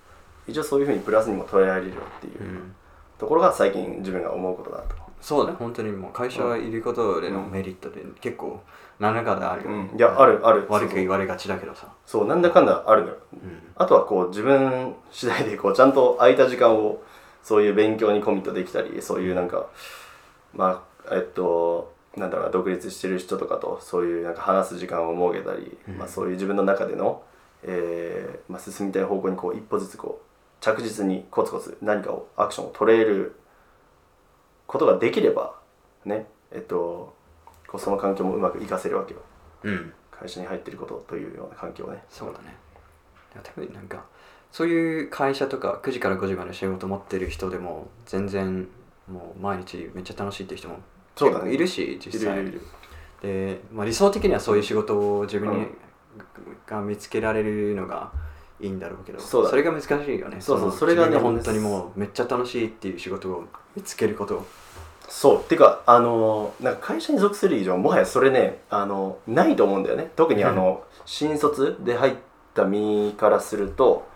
[0.47, 2.75] 一応そういうふうにプラスにも捉えられるよっていううん
[3.19, 4.97] ところが最近自分が思うことだと。
[5.21, 8.61] そうね本当にもう会社いることでのメリットで結構
[8.99, 10.67] 何らかであるよ、うん、いやあるある。
[10.69, 11.89] 悪く言われがちだけどさ。
[12.07, 13.17] そうなんだかんだあるのよ。
[13.33, 13.63] うん。
[13.75, 17.03] あとはこう自分次第でこうちゃんと空いた時間を
[17.43, 19.67] そういう勉強にコミットできたりそういうなんか
[20.55, 25.99] まあえっとなんだろうな独立してる人とかとそういうなんか話す時間を設けたり、うん。
[25.99, 27.23] まあ、そういう自分の中での、
[27.65, 30.25] えーまあ、進みたい方向にこう一歩ずつこう
[30.63, 33.37] 着実にコツコツ何かをアクションを取れる
[34.67, 35.57] ことができれば
[36.05, 37.15] ねえっと
[37.75, 39.21] こうその環境もうまく活かせるわけよ。
[39.65, 39.93] うん。
[40.13, 42.05] 会社に入ってることというような環境をね。
[42.09, 42.57] そうだね。
[43.33, 44.05] いや多分なんか
[44.53, 48.69] そういう会社とか9時から5時まで仕事持ってる人でも全然
[49.11, 50.77] もう毎日めっちゃ楽しいっていう人も
[51.17, 51.51] そうだね。
[51.51, 52.35] 結構いるし実際。
[52.35, 52.61] いるいるいる。
[53.23, 55.79] で、まあ、理想的にはそういう仕事を自分に、うん
[56.67, 58.13] が見つけられるのが
[58.61, 60.41] いいんだろうけどそうだれが難しいよね。
[60.41, 64.47] そうそうのそれがね本当にもうめっちゃ楽しいっていう仕事を見つけること
[65.09, 65.45] そう。
[65.45, 70.11] てかあのなんか会社に属する以上もはやそれねあのないと思うんだよね。
[70.17, 72.15] 特にあの、新卒で入っ
[72.55, 74.09] た身からすると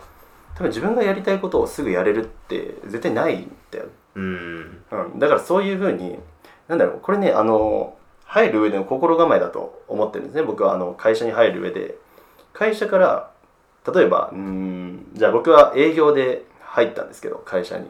[0.55, 4.83] 多分自分がやりたいことをすぐやれるって絶対ないんだよ、うん。
[4.91, 6.19] うん、だからそういうふうに
[6.67, 10.43] なんだろうこれねあの入る上での心構えだと思ってるんですね。
[10.43, 11.95] 僕はあの会社に入る上で。
[12.51, 13.31] 会社から
[13.93, 17.89] 例えばうーんじゃあ僕は営業で入ったんですけど会社に。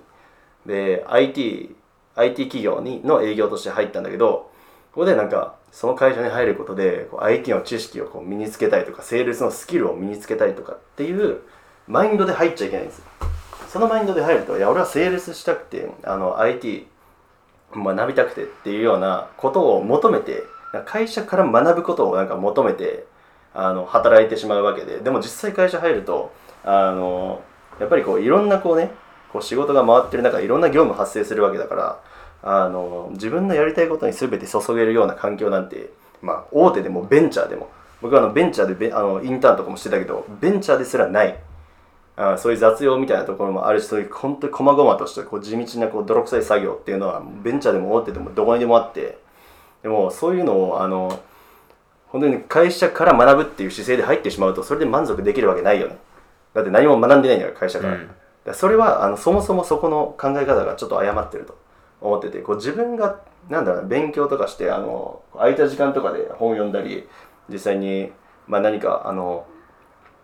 [0.65, 1.75] で IT,
[2.19, 4.51] IT 企業にの営業として入ったんだけど
[4.91, 11.41] ここでなんかその会社に入ることでこう IT の知識をこう身につけたいとかセールスのスキルを身につけたいとかっていう
[11.87, 13.01] マインドで入っちゃいけないんです
[13.69, 16.87] そのマインドで入るといや俺はセールスしたくてあの IT
[17.75, 20.43] 学びたくてっていうようなことを求めて
[20.85, 23.05] 会社から学ぶことをなんか求めて
[23.53, 26.31] あの働いてしまうわけででも実際会社入ると
[26.63, 27.41] あの
[27.79, 28.91] やっぱりこういろんなこうね
[29.31, 31.99] こう仕事が回ってる中いろんな業務発生するわけだから
[32.41, 35.89] あの自分のやりたいことに全て注げるような環境なんて、
[36.21, 37.69] まあ、大手でもベンチャーでも
[38.01, 41.37] 僕はあのベンチャーでベあのインターンとかもしてたけどベンチャーですらない。
[42.21, 49.17] あそういう雑用みたいなところもあるしそういう本当に細々としたこう地道なこう泥臭い作業っていうのはベンチャーでも大手でもどこにでもあって
[49.83, 51.17] でもそういうのをあの
[52.07, 55.97] 本当に会社から学ぶっていう姿勢で入ってしまうとそれで満足できるわけないよね。
[56.53, 58.09] だって何も学んでないんだから会社から,、うん。
[58.53, 61.57] それはあのそもそもそこの考え方がちょっと誤ってると
[62.01, 67.07] 思っててこう自分がなんだろう勉強とかしてあの空いた時間とかで本読んだり
[67.49, 68.11] 実際に、
[68.47, 69.45] まあ、何かあの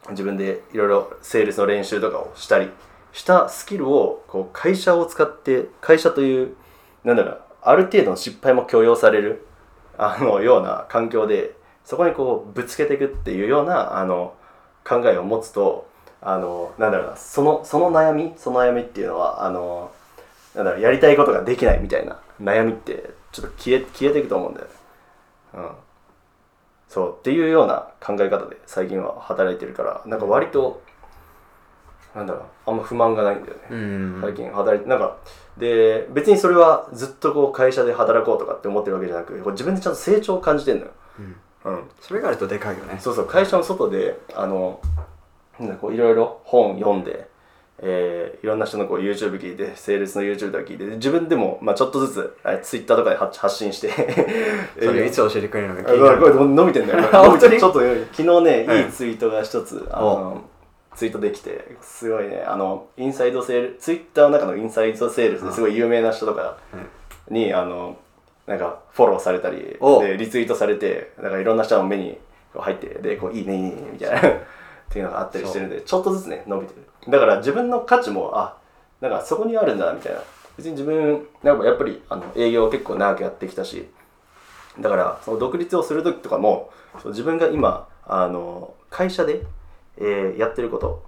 [0.09, 2.69] 自分でいろいろセールスの練習とかをしたり
[3.11, 6.55] したスキルをこう会社を使って会社という
[7.03, 9.47] なんだろうある程度の失敗も許容される
[9.97, 14.35] あのような環境でそこにこうぶつけていくっていうようなあの
[14.83, 15.87] 考えを持つと
[16.21, 19.91] あのなんだろうなそのその悩みその悩みっていうのはあの
[20.55, 24.71] なんだろうやりたいことができないみたいな悩みってちょっと消え消えていくと思うんだよね。
[25.55, 25.69] うん。
[26.87, 30.81] そうっていうような考え方で最近は働いてるからなんか割と
[32.15, 34.19] なんだろうあんま不満がないんだよね、うん。
[34.21, 35.17] 最近働いてなんか
[35.57, 40.91] で別にそれはずっとこう会社で働こうとかって思ってるわけじゃなく自分でちゃんと成長を感じてんのよ、
[41.65, 41.73] うん。
[41.73, 42.97] うん、それがあるとでかいよね。
[43.01, 44.79] そうそう会社の外であの
[45.59, 45.69] なん。
[45.69, 47.27] かこういろいろ本読んで、
[47.79, 53.89] えーいろんな人のこう YouTube 聞いてセールスの YouTube とか聞いてで自分でも、まあ、ちょっとずつあ Twitter とかで発発信して
[54.79, 57.01] それ いつ教えてくれるのかあ気になるこれ伸びてんだよ。
[57.11, 57.59] 本当に？
[57.59, 60.41] ちょっと昨日ね、うんいいツイートが一つあの
[60.95, 62.43] ツイートできてすごいね。
[62.45, 66.57] あのインサイドセールツイッターの中のインサイドセールスですごい有名な人とか
[67.29, 67.97] に、あの
[68.47, 70.01] なんかフォローされたりお。
[70.01, 72.17] でリツイートされてなんかいろんな人の目に
[72.53, 74.21] 入ってでこういいねいいねみたいな
[74.89, 77.11] っていうのがあったりしてるんでちょっとずつね伸びてる。
[77.11, 78.57] だから自分の価値もあ
[79.01, 80.19] なんかそこにあるんだみたいな。
[80.57, 83.89] 別に自分なんかやっぱりあの営業を結構長くやってきたし
[84.79, 86.71] だからその独立をする時とかも
[87.05, 89.41] 自分が今あの会社で、
[89.97, 91.03] えーやってること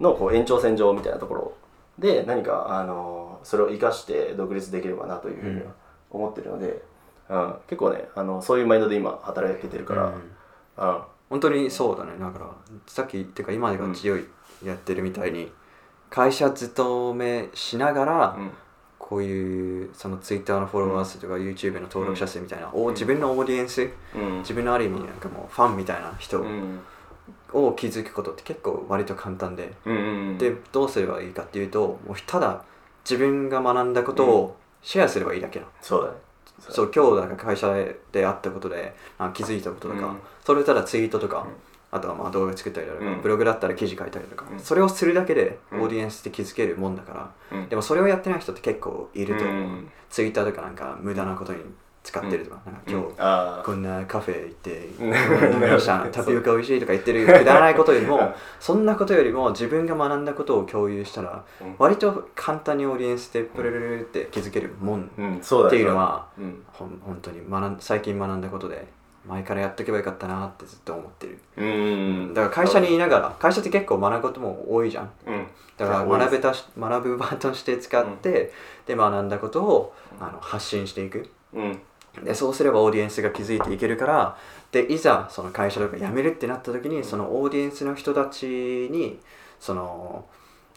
[0.00, 1.52] のこう延長線上みたいなところ
[1.98, 5.72] で何かあのそれを生かして独立できればなというふうには
[6.10, 6.66] 思ってるので、
[7.30, 12.12] うん結構ねあのそういうマインドで今働けてるから、うん本当にそうだね。
[12.20, 12.46] だから
[12.86, 14.24] さっきっていうか今が強い
[14.62, 15.50] やってるみたいに
[16.10, 18.50] 会社勤めしながら、うん。
[18.98, 24.38] こういうそのツイッターのフォロワー数とか YouTube の登録者数みたいな、お自分のオーディエンスうん。
[24.38, 26.80] 自分のある意味なんかもうファンみたいな人うん。
[27.52, 29.74] を築くことって結構割と簡単で、
[30.38, 32.64] でどうすればいいかっていうともうただ
[33.04, 36.16] 自分が学んだことをシェアすればいいだけなの、そうだね
[36.60, 36.90] そう。
[36.94, 37.74] 今日なんか会社
[38.12, 40.18] であったことであ気づいたこととか、うん。
[40.44, 41.48] それただツイートとか、ん。
[41.90, 43.20] あとはまあ動画作ったりとか、うん。
[43.22, 44.58] ブログだったら記事書いたりとか、うん。
[44.60, 45.82] それをするだけでオうん。
[45.84, 47.68] ーディエンスって気づけるもんだから、うん。
[47.68, 49.90] でもそれをやってない人って結構いると思う、うん。
[50.10, 51.60] ツイッターとかなんか無駄なことに
[52.04, 58.34] 使ってるとか,、なんか今日、こんなカフェ行ってうん飲みましたタピオカ美味しいとか言ってるくだらないことよりもうん。
[58.58, 61.74] そんなことよりも自分が学んだことを共有したらうん。
[61.78, 66.62] 割と簡単にオーディエンスでプルルルルって気づけるもんっていうのはうん。
[66.72, 67.00] ほん。
[67.04, 68.86] 本当に学ん最近学んだことで
[69.24, 71.66] 前からやっとけばよかったなってずっと思ってる、うん。
[71.66, 71.70] う
[72.30, 75.10] んだから会社にいながら会社って結構学ぶことも多いじゃん。
[75.26, 75.46] うん。
[75.76, 78.52] だから学べたし学ぶ場として使って、
[78.86, 81.30] で学んだことをあの発信していく。
[81.54, 81.80] うん
[82.22, 84.36] でそうすればオーディエンスが気づいていけるから
[84.70, 89.18] でいざその会社とか辞めるってなった時にそのオーディエンスの人たちに
[89.58, 90.26] その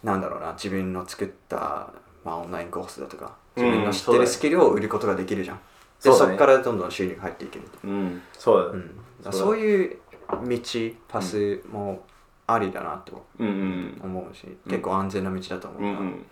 [0.03, 1.91] なんだろうな自分の作った、
[2.23, 6.31] まあ、オンラインコースだとか自分の知ってるスキルを売ることができるじゃん、でそうだね。
[6.33, 8.83] そこからどんどん収入が入っていけるうんそう
[9.23, 9.97] だそういう
[10.29, 10.59] 道
[11.07, 12.05] パスも
[12.47, 13.47] ありだなとうん。
[13.47, 16.25] うん思うし、結構安全な道だと思うから、うんうん。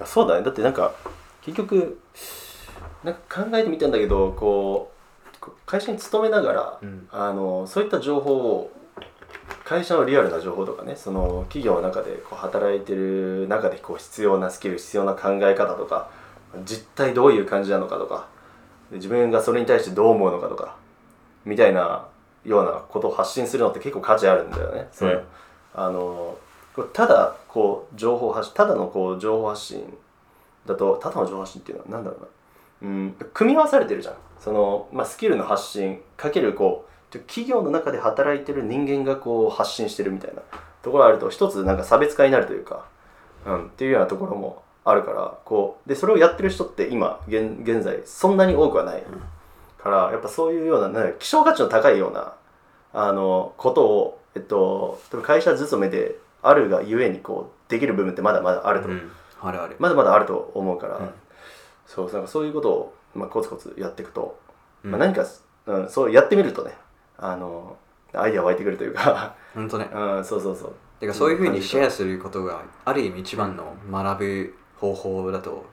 [0.00, 0.42] あそうだね。
[0.42, 0.94] だってなんか
[1.42, 2.00] 結局
[3.02, 4.90] なんか考えてみたんだけどこ
[5.42, 7.08] う会社に勤めながら、うん。
[7.10, 8.70] あのそういった情報を
[9.64, 16.10] 会社のリアルな情報とかねその企業の中でこう働いてる中でこう必要なスキル必要な考え方とか
[16.64, 18.28] 実態どういう感じなのかとか
[18.90, 20.76] で自分がそれに対してどう思うのかとか
[21.44, 22.06] みたいな
[22.44, 24.88] ようなことを発信するのって結構価値あるんだよね。
[24.92, 25.24] それうん
[25.74, 26.38] あの
[26.92, 29.96] ただこう情報発信ただのこう情報発信
[30.66, 32.26] だとただの情報発信っていうのは何だろうな、
[32.82, 34.14] うん、組み合わされてるじゃん。
[34.38, 40.42] その、まあ、スキルの発信かけるこう企業の中で働いてる人間がこう発信してるみたいな。
[40.84, 42.84] ところがあると一つなんか差別化になるというか、
[43.46, 49.02] うん、っていうようなところもあるからこうでそれをやってる人って今現現在そんなに多くはない、
[49.82, 52.34] からやっぱそういうようなな希少価値の高いような
[52.92, 59.10] あのことを、えっと、会社勤めであるがゆえにこうできる部分ってまだまだあると、うん。
[59.40, 61.10] あるある、まだまだあると思うから、うん
[61.86, 64.38] そうなんかそういうことを、まあ、コツコツやっていくと、
[64.84, 65.24] うんまあ、何か、
[65.66, 66.72] うん、そうやってみるとね
[67.18, 67.76] あの
[68.12, 69.88] アイデア湧いてくるというか、 本当ね。
[69.92, 70.72] うん、そうそうそう。
[71.00, 75.64] てかそういうふうにシェアスすることがある意味一番の学ぶ方法だと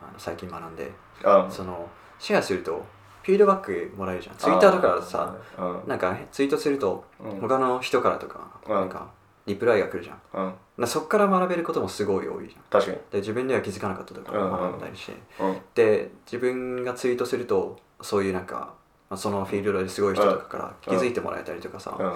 [0.00, 0.92] あの最近学んで。
[1.24, 2.84] あそのシェアすると
[3.22, 4.36] フィードバックもらえるじゃん。
[4.36, 5.82] ツイッターとかさうん。
[5.86, 7.40] なんかツイートするとうん。
[7.40, 8.88] 他の人からとかうんなん。
[8.88, 9.08] か
[9.46, 10.20] リプライが来るじゃん。
[10.32, 10.54] うん。
[10.78, 12.62] なそっから学べることもすごい多いじゃん。
[12.70, 12.98] 確かに。
[13.10, 14.80] で自分では気づかなかったとかうんうん学ん。
[14.80, 15.12] だりして。
[15.40, 15.56] うん。
[15.74, 18.74] で自分がツイートするとそういうなんか
[19.10, 22.06] まあそのフィールドですごい人とかから気づいてもらえたりとかさうん。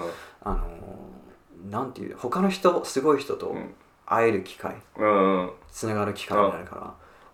[0.43, 3.73] あのーなんていう他の人すごい人とうん。
[4.05, 5.51] 会える機会うんうん。
[5.71, 6.81] つながる機会になるから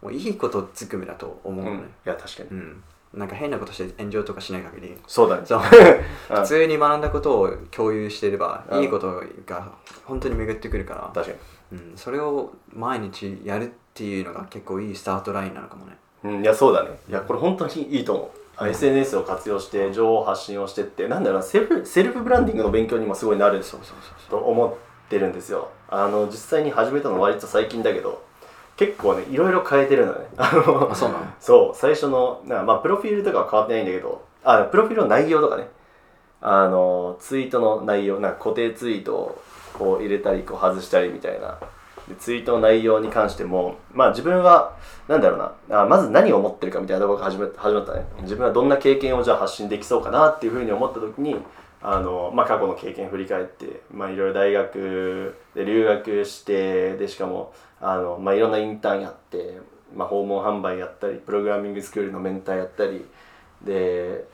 [0.01, 1.77] もういいことつくめだと思うのね。
[1.77, 1.83] うん。
[1.85, 2.49] いや確かに。
[2.49, 2.83] うん
[3.15, 4.97] なんか変なことして炎上とかしない限り。
[5.07, 5.43] そうだね。
[6.29, 8.83] 普通に学んだことを共有していればうん。
[8.83, 9.71] いいことが
[10.03, 11.37] 本当に巡ってくるから、確か
[11.71, 15.97] うん、それを毎日やるっていうのが結構いいスタートラインなのかもね。
[16.23, 16.43] にうん。
[16.43, 16.91] いやそうだね。
[17.09, 18.29] いやこれ本当にいいと思う。
[18.57, 23.97] あ SNS を活用して情報発信をしてってなんだろうなセルフセルフブランディングの勉強にもすごいなるそうそう
[24.29, 24.39] そう。
[24.39, 25.69] と思ってるんですよ。
[25.89, 28.23] あの実際に始めたの割と最近だけど
[28.77, 30.27] 結構ねいろいろ変えてるのね。
[30.37, 31.25] あのあそうなの？
[31.39, 35.67] そう最初のなまあプロフィールとかは変わってないんだけどあプロフィールの内容とかね。
[36.41, 39.41] あのツイートの内容なんか固定ツイート
[39.79, 41.57] を入れたりこう外したりみたいな。
[42.07, 45.81] でツイートの内容に関してもまあ自分はなんだろうな。
[45.81, 48.05] あまず何を思ってるかみたいなところが始め始まったね。
[48.21, 51.35] 自分はどんな経験をじゃあ発信できそうかなっていうふうに思った時に
[51.81, 59.59] あの、まあ、過去の経験振り返って、まあ、いろいろ大学で留学してでしかもあの、まあ、いろんなインターンやって、
[59.95, 63.05] まあ、訪問販売やったりプログラミングスクールのメンターやったり
[63.63, 64.25] で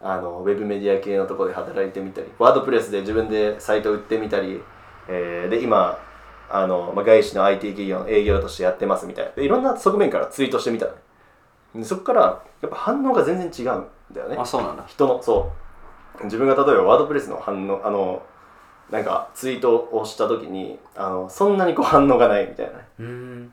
[0.00, 4.60] あのウェブメディア系のところで働いてみたりワードプレスで自分でサイト売ってみたり、
[5.08, 5.98] えーで今
[6.48, 9.32] あの、まあ、外資の IT 企業の営業としてやってますみたいな。
[9.32, 14.36] でいろんな側面からツイートしてみたのそこからやっぱ反応が全然違うんだよね。
[14.38, 14.84] あそうなんだ。
[14.86, 15.65] 人のそう
[16.24, 18.22] 自分が例えばワードプレスの反応あの
[18.90, 23.04] なんかツイートをした時にあのそんなにこう反応がないみたいな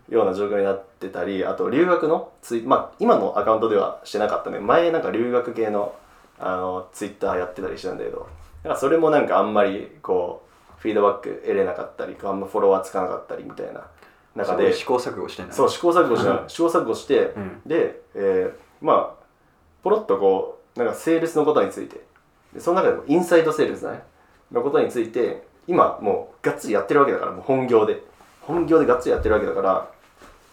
[0.10, 4.60] ような状況になってたりあと留学のツイまあ今のアカウントではしてなかったね。
[4.60, 5.95] 前なんか留学系の
[6.39, 8.28] あのツイッターやってたりしたんだけど
[8.63, 10.43] なんかそれもなんかあんまりこ
[10.78, 13.88] うフィードバック得れなかったりあんまフォロワーつかなかったりみたいな
[14.36, 16.49] 中で試行錯誤してんだそう試行錯誤しなうん。
[16.49, 17.62] 試行錯誤して、うん。
[17.65, 19.23] で、えーまあ
[19.84, 22.02] ポロッとこうなんかセールスのことについて
[22.53, 24.03] でその中でもインサイドセールスだね
[24.51, 28.03] のことについて今もうがっつりやってるわけだからもう本業で。
[28.43, 29.89] 本業でがっつりやってるわけだから、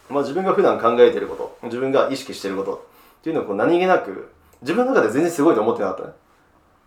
[0.08, 2.86] まあ、自分が普段考えてること自分が意識してること
[3.20, 4.30] っていうのをこう何気なく
[4.62, 6.14] 自分の中で全然すごいと思ってなかったね。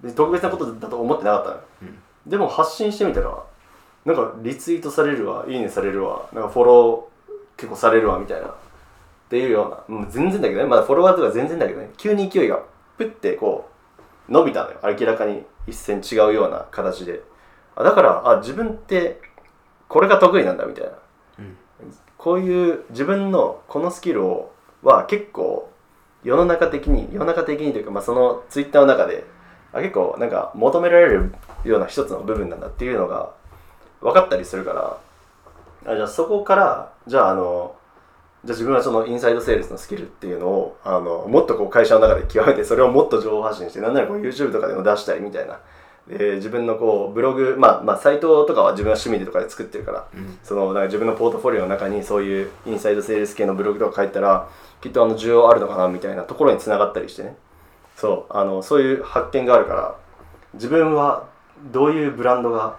[0.03, 1.99] で特別なことだと思ってなかったの、うん。
[2.25, 3.37] でも発信してみたら
[4.05, 8.47] なんかリツイートされるわいいねされるわなんかフォロー結構されるわみたいな。
[8.47, 8.55] っ
[9.29, 10.67] ていうような、うん、全然だけどね。
[10.67, 11.89] まだフォロワーとか全然だけどね。
[11.97, 12.61] 急に勢いが
[12.97, 13.72] プッてこう
[14.29, 14.79] 伸びたのよ。
[14.83, 15.43] 明らかに。
[15.65, 17.21] 一線違うような形で。
[17.75, 19.21] あだからあ自分って
[19.87, 20.91] これが得意なんだみたいな。
[21.39, 21.57] うん。
[22.17, 25.71] こういう自分のこのスキルをは結構
[26.23, 29.25] 世の中的に世の中的にというか、まあ、そのツイッターの中で
[29.71, 31.33] あ結構なんか求められる
[31.63, 33.31] ような一つの部分なんだっていうのが
[34.01, 34.97] 分かったりするから。
[35.85, 37.75] あじゃあそこからじゃああの
[38.45, 45.59] じゃあ自分はそのインサイドセールスのスキルっていうのをあのもっとこう会社の中で極めてそれをもっと情報発信してなんならこう YouTube とかでも出したりみたいな。
[46.07, 50.37] で自分のこうブログまあまあサイトとかは自分は趣味でとかで作ってるからうん。
[50.43, 54.49] そのなんか自分のポートフォリオの中にそういうインサイドセールス系のブログとか書いたら
[54.81, 57.37] きっとあの需要あるのかなみたいなところにつながったりしてね。
[57.95, 59.95] そうあのそういう発見があるから
[60.55, 61.29] 自分は
[61.71, 62.77] どういうブランドが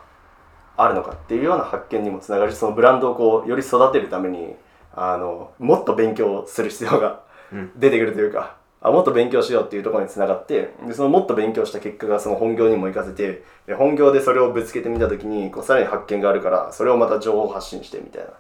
[0.77, 4.57] あるのかっていうような発見にもつながるしそのブランドをこうより育てるために
[4.97, 7.73] あのもっと勉強する必要がうん。
[7.77, 18.33] 出てくるというかあもっと勉強しようっていうところにつながってでそのもっと勉強した結果がその本業にも活かせてで本業でそれをぶつけてみた時にこうさらに発見があるからそれをまた情報発信してみたいなっ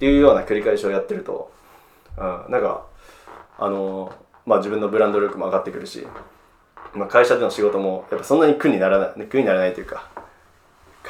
[0.00, 1.52] ていうような繰り返しをやってると、
[2.16, 2.84] うん、なんか
[3.58, 4.12] あの
[4.44, 6.04] まあ自分のブランド力も上がってくるし、
[6.94, 10.08] まあ、会社での仕事もやっぱそんなに苦にならない苦にならないというか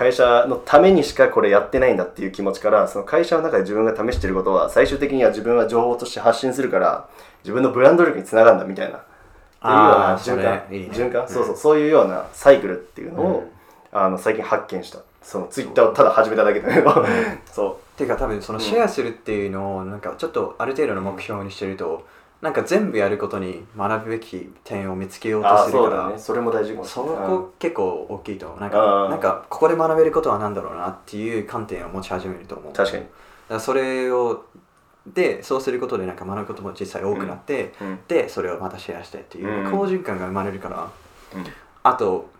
[0.00, 7.06] 会社のためにしかこれやってないんだっていう気持ちからその会社の中で自分が試してることは最終的には自分は情報として発信するから
[7.44, 8.96] 自分のブランド力につながるんだみたいな。
[8.96, 9.02] っ
[9.60, 10.74] ていうような循環。
[10.74, 10.88] いいね。
[10.90, 11.28] 循環、うん。
[11.28, 11.56] そうそう。
[11.56, 13.52] そういうようなサイクルっていうのを、
[13.92, 15.00] あの最近発見した。
[15.20, 17.04] そのツイッターをただ始めただけだけど。
[17.52, 18.08] そていう。
[18.08, 22.06] か多分そのシェアするっていうのをなんかちょっとある程度の目標にしてると
[22.40, 26.18] なんか全部やることに学ぶべき点を見つけようとするからそね。
[26.18, 28.60] それも大事かもしそこ結構大きいと思う。
[28.60, 29.10] なんうかん。
[29.10, 32.68] なんかここで学べることは何だろうなっていう観点を持ち始めると思う。
[32.68, 33.04] うん確かに。
[33.48, 34.44] だそれを
[35.06, 37.98] でそうすることでなんか学ぶことも実際多くなって、うん。
[38.08, 39.70] でそれをまたシェアしてっていううん。
[39.70, 40.90] 好循環が生まれるから、
[41.34, 41.44] うん。
[41.82, 42.30] あと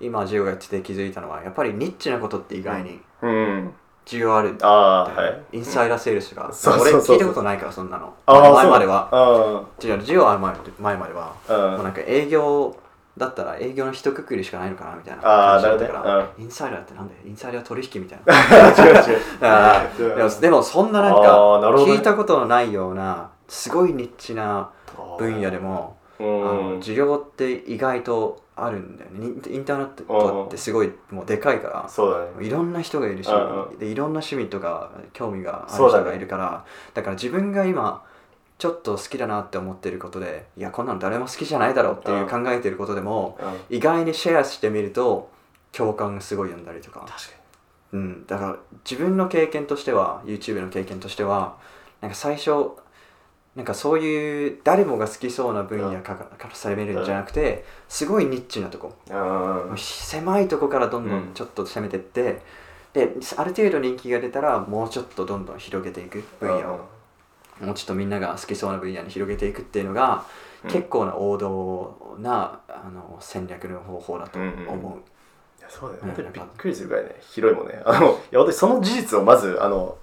[0.00, 3.72] 今ジオがやってて気づいたのはやっぱりニッチなことって意外にうん
[4.06, 5.42] 需要ある、ああはい。
[5.52, 7.02] インサイダーセールスが、そうそうそう。
[7.02, 8.14] そう俺聞いたことないからそんなの。
[8.26, 9.08] ああ前までは。
[9.10, 11.32] は違うジオは前前までは。
[11.48, 11.56] うん。
[11.72, 12.76] もうなんか営業
[13.18, 15.22] だったら営業の一括りしかないのかなみたいな。
[15.56, 17.14] あー感じだったから、なるほインサイダーってなんで？
[17.26, 18.34] インサイダー取引みたいな。
[18.84, 20.16] 違う違う。
[20.16, 21.92] でもでもそんななんあかーなるほどね。
[21.94, 24.70] 聞いたことのないようなすごいニッチな
[25.18, 29.26] 分野でもうあのん需要って意外とあるんだよね。
[29.48, 31.88] インターネットってすごいもうでかいから。
[31.88, 32.46] そうだね。
[32.46, 36.64] いろんな人がいるしうんうでいろんな趣味とか興味がある人がいるから。
[36.94, 38.02] だから自分が今
[38.58, 43.38] ちょっと好きだなって思ってることでいやこんなの誰も好きじゃないだろうっていう考えてることでも
[43.70, 43.76] うん。
[43.76, 45.30] 意外にシェアしてみると
[45.72, 47.00] 共感がすごい読んだりとか。
[47.00, 47.36] 確か
[47.92, 48.56] うん、だから
[48.88, 51.56] 自分の経験としては YouTube の経験としては
[52.00, 52.72] なんか最初
[53.56, 58.94] なんかそういう誰もが好きそうな分野からされるんじゃなくてすごいニッチなとこ。
[59.76, 62.42] 狭いとこからどんどうんんちょっと攻めてって
[62.92, 66.80] である程度人気が出たらもうちょっとどんどん広げていく分野を
[67.60, 70.26] もうちょっとみんなが好きそうな分野に広げていくっていうのが、
[70.62, 70.70] うん。
[70.70, 76.02] 結構な王道なあの戦略の方法だと思う、そうだよ。
[76.02, 76.08] うん。
[76.08, 77.80] 本当にびっくりするぐらいね広いもんね。
[77.86, 79.96] あのいや本当にその事実をまずあの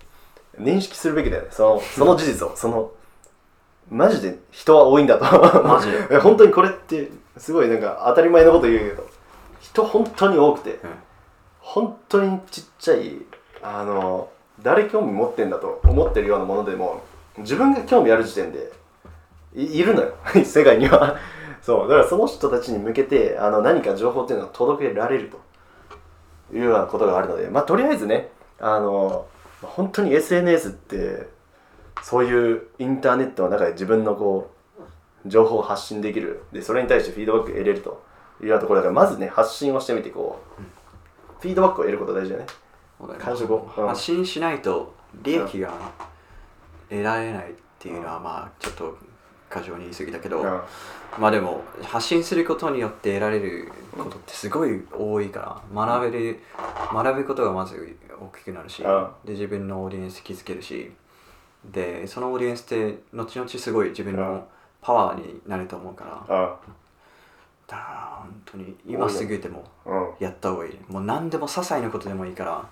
[0.57, 1.49] 認識するべきだよね。
[1.51, 2.55] そのその事実を。
[2.55, 2.91] その
[3.89, 5.63] マジで人は多いんだと。
[5.63, 6.17] マジで？
[6.19, 9.07] 本当にこれってすごいなんか当たり前のこと言うけど
[9.59, 10.77] 人本当に多くてうん。
[11.59, 13.17] 本当にちっちゃい
[13.61, 14.29] あの
[14.61, 17.01] 誰興味持ってんだと思ってるようなものでも
[17.37, 18.71] 自分が興味ある時点で
[19.55, 20.13] いいるのよ。
[20.43, 21.17] 世界には。
[21.61, 21.87] そう。
[21.87, 25.43] だからその人たちに向けてあの何か情報っていうのを届けられると。
[26.53, 28.29] いうようなことがあるのでまあとりあえずね
[28.59, 29.25] あの
[29.61, 31.27] 本当に SNS って
[32.01, 34.51] そういうインターネットの中で自分のこ
[35.25, 36.43] う情報を発信できる。
[36.51, 38.03] でそれに対してフィードバックを得れると。
[38.41, 42.47] いうようなところだからまずね発信をしてみてこう、フィードバックを得ることが大事だよね
[43.19, 43.73] 感触を。
[43.77, 43.87] うん。
[43.87, 45.73] 発信しないと利益が
[46.89, 48.97] 得られないっていうのはまあちょっと
[49.49, 50.61] 過剰に言い過ぎだけど、うん。
[51.19, 56.39] まあでも発信することによって得られることってすごい多いから学べる
[56.91, 59.07] 学ぶことがまず大きくなるしうん。
[59.25, 60.91] で自分のオーディエンス築けるし
[61.65, 64.47] でそのオーディエンスって後々すごい自分うんの
[64.81, 66.35] パワーになると思うから。
[66.35, 66.59] あ。
[67.65, 70.13] だから本当に今すぐでもうん。
[70.19, 70.79] やった方がいい。
[70.89, 72.69] もう何でも些細なことでもいいから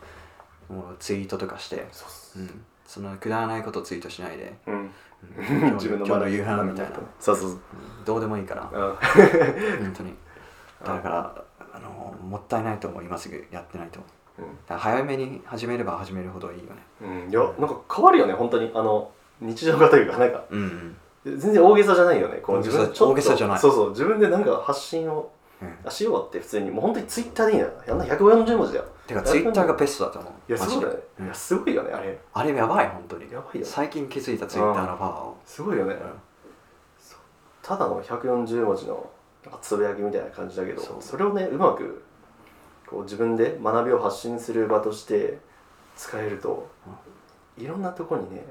[0.69, 2.05] もうツイートとかして、そ
[2.37, 4.73] うん、そのくだらないことツイートしないで、うん。
[4.75, 4.91] うん。
[5.37, 7.59] 今日自分の今日の夕飯みたいな、そうそう
[8.05, 8.63] どうでもいいから。
[8.63, 8.69] うん。
[8.71, 10.15] 本当に。
[10.83, 13.99] だからあのもったいないと思う今すぐやってないと。
[13.99, 14.05] だ
[14.67, 16.69] から早めに始めれば始めるほどいいよね。
[17.01, 18.71] うん、いやなんか変わるよね本当に。
[18.73, 20.43] あの日常がというかなんか。
[20.49, 21.37] うんうん。
[21.37, 23.59] 全然大げさじゃないよねこう自分大げさじゃない。
[23.59, 23.89] そうそう。
[23.91, 25.77] 自分でなんか発信をうん。
[25.85, 26.71] あしようって普通に。
[26.71, 31.25] もう本当にツイッターでいいなやんな140文字だよてかツイッターがベストだと思ういやそうだね、うん。
[31.25, 32.17] いやすごいよねあれ。
[32.33, 33.31] あれやばい本当に。
[33.31, 35.37] やばいよ最近気づいたツイッターのパワーを。
[35.45, 35.95] すごいよね、
[37.61, 39.07] ただの140文字の
[39.61, 40.95] つぶやきみたいな感じだけどそう。
[40.99, 42.03] それをねうまく
[42.91, 45.39] こう自分で学びを発信する場として
[45.95, 46.69] 使えると、
[47.57, 48.43] いろんなところにね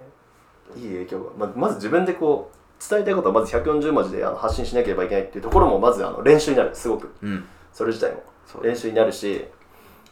[0.76, 7.12] いい影響が、まあ、まず自分でこう伝えたいことはまず140文字であの発信しなければいけないっていうところもまずあの練習になるすごく。
[7.22, 7.45] うん。
[7.74, 8.22] それ自体も。
[8.62, 9.45] 練習になるし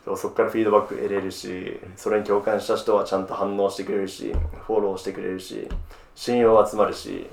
[0.04, 4.32] そこからフィードバック得れるしそれに共感した人はちゃんと反応してくれるし
[4.66, 5.68] フォローしてくれるし
[6.14, 7.26] 信用集まるし、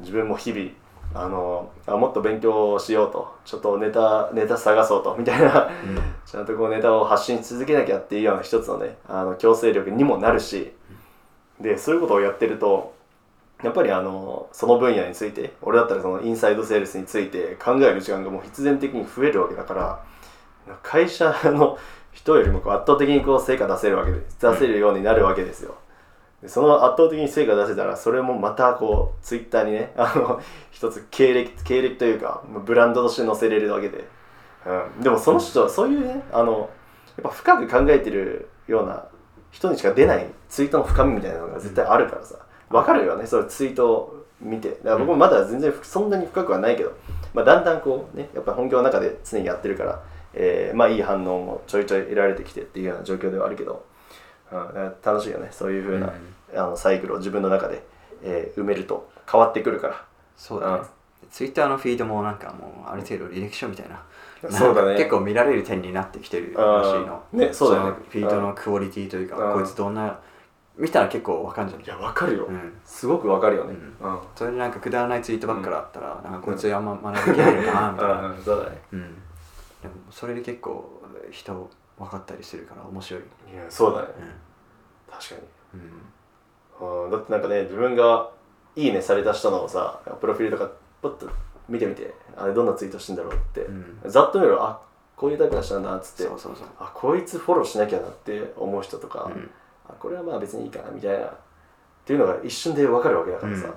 [0.00, 0.70] 自分も日々
[1.14, 3.34] あのあもっと勉強しようと。
[3.44, 5.16] ちょっとネタネタ探そうと。
[5.16, 5.70] みたいな、
[6.26, 10.72] ちゃんとこうネタを発信し続けなきゃっていうような一つのねあの強制力にもなるし。
[11.60, 12.94] でそういうことをやってると
[13.62, 20.04] やっぱりあのその分野について俺だったらそのインサイドセールスについて考える時間がもう必然的に増えるわけだから
[20.82, 21.78] 会社の
[22.12, 25.76] 人よりもこう圧倒的にこう成果出せるわけで出せるようになるわけですよ。
[25.85, 25.85] で
[26.48, 30.40] その圧倒的に成果出せたらそれもまたこうツイッターにね あの
[30.70, 34.04] 一つ経歴経歴というかブランドとして載せれるわけで、
[34.66, 36.68] うん、でもその人はそういうねあのやっ
[37.22, 39.04] ぱ深く考えてるような
[39.50, 42.36] 人にしか出ないツイートの深みみたいなのが絶対あるからさ。
[42.70, 44.70] 分かるよねそれツイートを見て。
[44.70, 46.92] だから僕もまだ全然そんなに深くはないけど、
[47.32, 50.02] まあ、だんだんこうねやっぱ本業の中で常にやってるから、
[50.34, 53.84] えーまあいい反応もちょいちょい得られてきてっていうような状況ではあるけど、
[54.52, 56.12] うん、楽しいよねそういうふうな、
[56.54, 57.84] あのサイクルを自分の中で、
[58.22, 60.04] えー埋めると変わってくるから。
[60.36, 60.82] そうだね。
[61.30, 64.02] ツイッターのフィードもなんかもうある程度履歴書みたいな。
[64.50, 64.96] そうだね。
[64.96, 67.22] 結構見られる点になってきてるらしいの。
[67.32, 67.88] うんねそうだよね。
[67.90, 70.18] のフィードのクオリティというかうんこいつどんな
[70.76, 71.80] 見たら結構わかんじゃん。
[71.80, 72.72] いや分かるよ、うん。
[72.84, 73.74] すごく分かるよね。
[74.00, 74.12] うん。
[74.12, 74.20] うん。
[74.34, 78.82] それでなんかくだらないツイートばっかだったら、なんかこいつあんま学びきれないのかなみたいな、 うんそうだね。
[78.92, 83.22] うん、でもそれで結構人分かったりするから面白い、
[83.52, 84.08] いやそうだね。
[85.08, 85.34] う確か
[85.74, 85.80] に。
[85.80, 85.82] ん
[86.80, 87.10] うん。
[87.10, 88.30] だってなんかね自分が
[88.74, 90.70] いいねされた人のさプロフィールとか
[91.02, 91.28] ポッと
[91.68, 94.00] 見てみてあれどんなツイートしてんだろうって、うん。
[94.06, 94.80] ざっと見るとあ
[95.16, 96.66] こういうタイプの人なんだっつってそうそうそう。
[96.78, 99.50] あこいつフォローしなきゃなって思う人とか、うん。
[99.88, 101.30] あこれはまあ別にいいかなみたいなっ
[102.04, 103.74] ていうのが一瞬で分かるわけだからさ、うん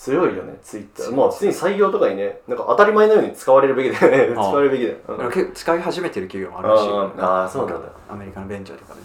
[0.00, 4.32] 強いよねツイッターそうもう普通に採用とかにねなんか当たり前のように使われるべきだよね。
[4.34, 4.44] 使あ。
[4.46, 5.30] あわれるべきだよ、うん。
[5.30, 7.88] 結構使い始めてる企業もあるらしああああそうなんだ。
[8.08, 9.00] アメリカのベンチャーとかで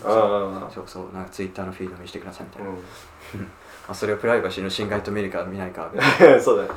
[0.73, 2.79] そうそうなんかツイッターのフィード見してくださいみたいな、う ま
[3.89, 5.91] あ、それをプライバシーの侵害と見るか見ないか。
[6.39, 6.69] そうだね。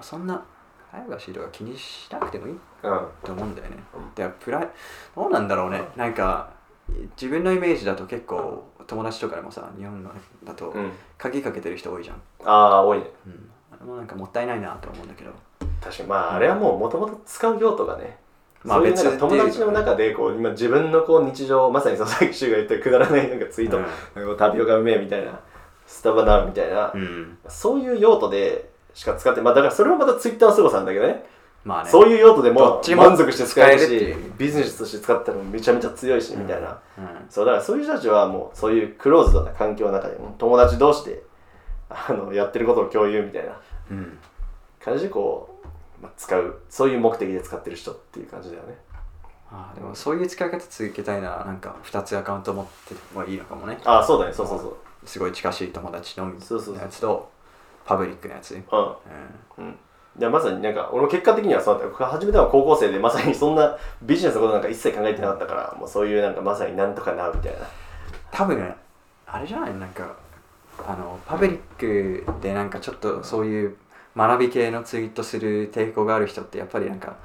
[0.00, 0.42] そんな
[0.90, 2.60] プライバシーとか気にしなくてもいいうん。
[3.22, 3.76] と思うんだよね。
[4.14, 4.68] でプライ
[5.14, 5.82] どうなんだろうね。
[5.96, 6.48] なんか
[7.20, 10.10] 自分のイメージだと結構友達とかでもさ日本の
[10.44, 10.92] だとうん。
[11.18, 12.16] 鍵かけてる人多いじゃん。
[12.44, 13.04] ああ多いね。
[13.26, 13.50] うん。
[13.72, 15.30] あれもなんかもったいないなと思うんだけど。
[15.80, 18.18] 確かにまああれはもうもともと使う用途がね
[18.64, 23.82] まあそういうなんか別っていう友達の中でこう今自分のこう日常まさにそのさっきシュが言ったくだらないなんかツイート、うん。
[23.82, 25.38] なんかこうタピオカうめえみたいな
[25.86, 27.38] スタバだみたいな、うん。
[27.48, 31.24] そういう用途でしか使ってまあだからそれはまたツイッターの凄さなんだけどね
[31.66, 31.90] まあね。
[31.90, 36.78] そういう用途でども満足して使えるしビジネスとして使ったらめちゃめちゃ強いし、みたいな。
[36.96, 41.22] うんそうだからそういう人たちはもうそういうクローズドな環境の中でも友達同士で
[41.90, 43.60] あのやってることを共有みたいな。
[43.90, 44.18] うん
[44.80, 45.60] 感じでこ
[45.98, 46.60] う、まあ、使う。
[46.70, 48.78] そういう目的で使ってる人っていう感じだよね。
[49.50, 51.30] あーでもそういう使い方続けたいな。
[51.30, 53.80] らなんか2つアカウント持ってもいいのかもね。
[53.84, 54.32] ああそうだね。
[54.32, 54.76] そうそうそう。
[55.04, 56.74] すごい近しい友達のみそうそうそう。
[56.76, 57.28] のやつと
[57.84, 58.62] パブリックのやつ、うん、
[59.58, 59.78] うん
[60.16, 62.06] うんいやまさになんか俺も結果的にはそうだった。
[62.06, 67.58] 始めたのは高校生でまさにそんなビジネスのことなんか一切考えてなかったからもうそういうなんかまさになんとかなみたいな。
[68.30, 68.74] 多分
[69.26, 69.74] あれじゃない。
[69.74, 70.16] なんか
[70.86, 73.76] あのパブリックでなんかちょっとそういう
[74.16, 77.16] 学び系のツイートする抵抗がある人ってやっぱりなんか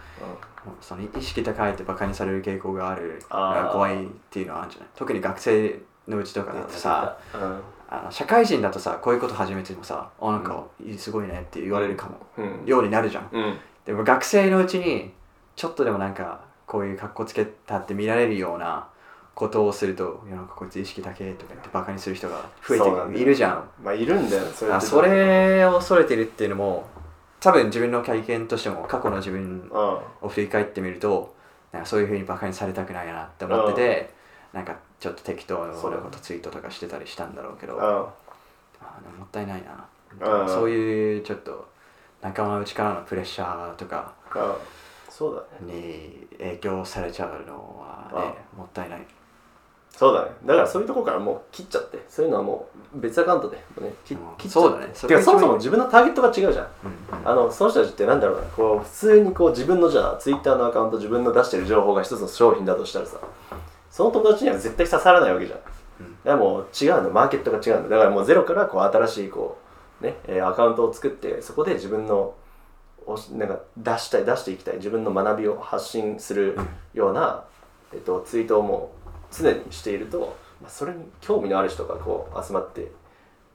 [0.65, 3.21] もうその意識高いってバカにされる傾向がある
[3.71, 4.89] 怖いっていうのはあるんじゃない。
[4.95, 7.59] 特に学生のうちとかだとさうん
[7.93, 10.63] あの社会人だとさこういうこと始めてもさ「あなんか
[10.97, 12.65] すごいね」って言われるかも、うん。
[12.65, 13.29] ようになるじゃん。
[13.33, 13.59] うん。
[13.85, 15.11] でも学生のうちに
[15.57, 18.87] ちょっとでもなんかこういう格好つけたって見られるような
[19.35, 23.69] ことをすると「いやなんかこいつ意識高え」とか言ってバカにする人が増えそうなんだよているじゃん。
[23.83, 26.87] まあいるんだよそれそれを恐れてるっていうのも
[27.41, 29.97] 多分自分の経験としても過去の自分うん。
[30.21, 31.35] を振り返ってみると
[31.73, 34.13] なんかそういうふうにバカにされたくないなって思ってて、
[34.53, 37.81] なんかちょっと適当なそうだねことツイートとかしてたりしたんだろうけど、うん。
[37.81, 40.47] あーでももったいないな、うん。
[40.49, 41.69] そういうちょっと
[42.21, 44.41] 仲間の内からのプレッシャーとかうん。
[45.09, 45.73] そうだね。
[45.73, 49.05] に影響されちゃうのはねもったいない。
[49.95, 50.31] そうだね。
[50.45, 52.03] だからそういうところからもう切っちゃって。
[52.09, 53.57] そういうのはもう別アカウントで。
[53.57, 54.89] ね切っちゃそうだね。
[54.93, 56.67] そそもそも一自分のターゲットが違うじゃん。
[56.83, 57.27] うんうん。
[57.27, 58.43] あのその人たちってなんだろうな。
[58.47, 63.17] こう普通にこう自分のじゃあツイッターのアカウント自分の出してる情報が一つの商品だとしたらさ
[63.91, 65.59] その友達には絶対刺さらないわけじゃん、
[65.99, 66.15] うん。
[66.23, 69.59] だからもう違うのマーケットが違うんだだからもうゼロからこう新しいこ
[70.01, 72.33] うね、えーアカウントを作ってそこで自分の
[73.05, 76.57] おしなんか出したい出していきたい自分の学びを発信する
[76.93, 77.43] ような、
[77.93, 82.91] えっと、ツイートをもう常にしていると、まあ、それに興味のある人がこう集まって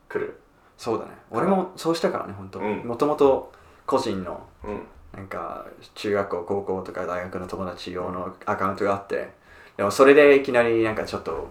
[0.08, 0.40] くる。
[0.76, 1.12] そうだね。
[1.30, 2.58] 俺もそうしたからね本当。
[2.60, 2.78] うん。
[2.86, 3.52] もともと
[3.86, 4.82] 個人のうん。
[5.14, 9.30] なんか中学校高校とか大学の友達用のアカウントがあって
[9.76, 11.50] でもそれでいきなりなんかちょっと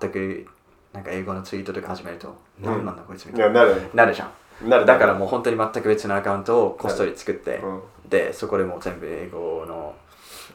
[0.00, 0.46] 全く
[0.92, 2.34] なんか英語のツイートとか始めると、ん。
[2.62, 3.60] 何なんだこいつみいたいな。
[3.60, 3.82] やなる。
[3.82, 4.30] ねなるじゃ
[4.64, 4.68] ん。
[4.70, 4.86] なる。
[4.86, 7.82] だからもう本当に全く別のアカウントをこっそり作って、うん。
[8.08, 9.94] でそこでもう全部英語の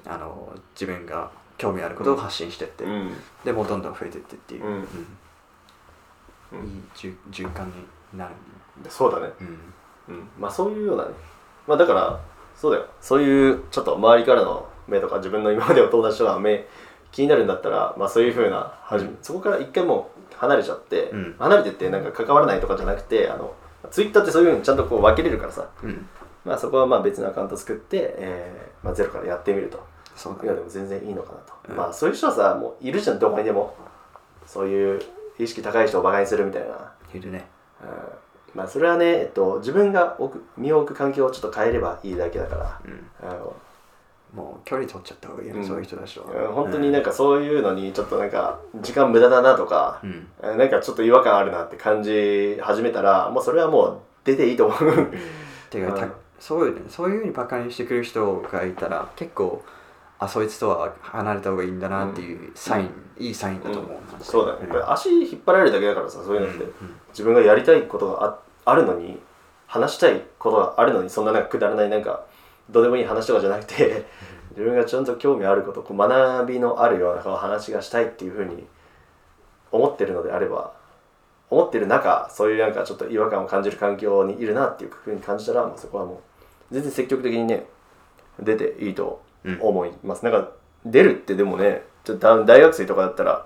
[0.06, 3.12] あの自分が興味あることを発信してって、うん。
[3.44, 4.72] でもうどんどん増えてってっていう、うん。
[4.72, 4.82] うん。
[6.54, 6.68] うん。
[6.68, 8.34] いい循循環になる、
[8.90, 9.34] そうだね。
[9.42, 10.30] うん、うん。
[10.40, 11.10] まあそういうようなね。
[11.68, 12.18] まあだから
[12.56, 12.86] そうだよ。
[13.02, 16.68] そういうちょっと周りからの目とか自分の今までの友達とかの目
[17.12, 21.36] 気になるんだったらまあそういうふうなはじめ、そこから一回もう離れちゃって、うん。
[21.40, 23.54] 離れてってなんか関わらないとかじゃなくてあの
[23.92, 25.70] ツイッターってそういうふうにちゃんとこう分けれるからさ。
[25.84, 26.08] うん、
[26.46, 29.84] まあそこはまあ別のアカウント作って、えーまあ、ゼロからやってみると。
[30.16, 31.76] そういやでも全然いいのかなと、うん。
[31.78, 33.76] まあそういう人はさもういるじゃんどこにでも。
[34.46, 35.00] そういう
[35.38, 36.92] 意識高い人を馬鹿にするみたいな。
[37.14, 37.46] いるね。
[37.84, 37.90] うん。
[38.56, 40.18] まあそれはね、えっと、自分が
[40.58, 43.08] 身を置く環境をちょっと変えればいいだけだから、うん。
[43.22, 43.56] あの
[44.34, 45.68] もう距離取っちゃった方がいいよね、うん。
[45.68, 54.80] そういう人たちとうん本当になんかそういうのにちょっとなんか時間無駄だなとかう、ん、うんなんかちょっと違和感あるなって感じ始めたらもうそれはもう出ていいと思う。
[55.70, 56.12] てか、たうん。
[56.40, 59.62] そういうねそういうふうにバカにしてくる人がいたら結構
[60.20, 64.24] あそいつとは離れた方がいいんだなっていうサイン、いいサインだと思う、うん。
[64.24, 64.92] そうだね、ん。
[64.92, 66.72] 足引っ張られるだけだからさそういうのって、うん。
[67.10, 69.20] 自分がやりたいことがああるのに
[69.68, 72.24] 話したいことがあるのにそんななんかくだらないなんか
[72.70, 74.06] どうでもいい話とかじゃなくて
[74.52, 78.68] 自分がちゃんと興味あることこう学びのあるような話がしたいっていうふうに
[79.72, 80.72] 思ってるのであれば
[81.50, 86.22] 思ってる中そういうなんかちょっと違和感を感じる環境にいるなっていうふうに感じたらもうそこはも
[86.72, 87.66] う全然積極的にね
[88.40, 89.22] 出ていいと
[89.60, 90.52] 思います、なんか
[90.86, 93.46] 出るってでもねちょっと大学生とかだったら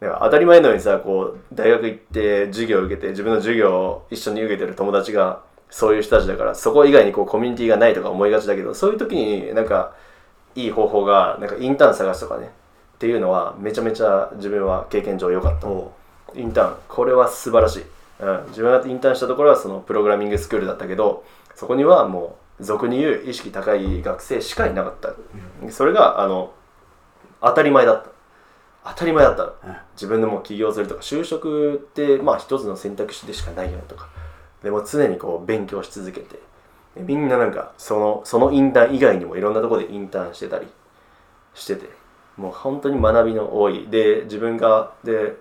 [0.00, 5.42] なんか当たり前のようにさこう大学行って授業を受けて自分の授業を一緒に受けてる友達が
[5.74, 9.92] そういう人たちだからそこ以外にこうコミュニティがないとか思いがちだけどそういう時になんか
[10.54, 12.46] いい方法がなんかインターン探すとかね
[12.94, 15.66] っていうのはめちゃめちゃ自分は経験上良かった。
[16.36, 17.82] インターンこれは素晴らしい、
[18.20, 21.24] うん、自分がインターンしたところはそのプログラミングスクールだったけど
[21.56, 25.12] そこにはもう俗に言う意識高い学生しかいなかった、
[25.72, 26.52] それがあの
[27.40, 28.10] 当たり前だった。
[28.90, 29.42] 当たり前だった。
[29.42, 29.76] うん。
[29.96, 34.08] 自分でもう起業するとか就職ってまあ一つの選択肢でしかないよねとか
[34.64, 36.40] でも常にこう勉強し続けて
[36.96, 40.66] みんななんかそのそのインターン以外にもいろんなところでインターンしてたり
[41.54, 41.88] してて
[42.36, 43.86] もう本当に学びの多い。
[43.88, 45.36] で自分がで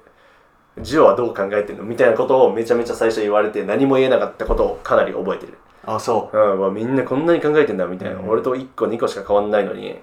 [0.80, 1.84] ジオはどう考えてるの？
[1.84, 5.58] みたいなことをめちゃめちゃ最初言われて何も言えなかったことをかなり覚えてる。
[5.86, 6.38] あそう。
[6.38, 8.30] うん、わみんなこんなに考えてんだみたいな、うん。
[8.30, 10.00] 俺と1個2個しか変わんないのに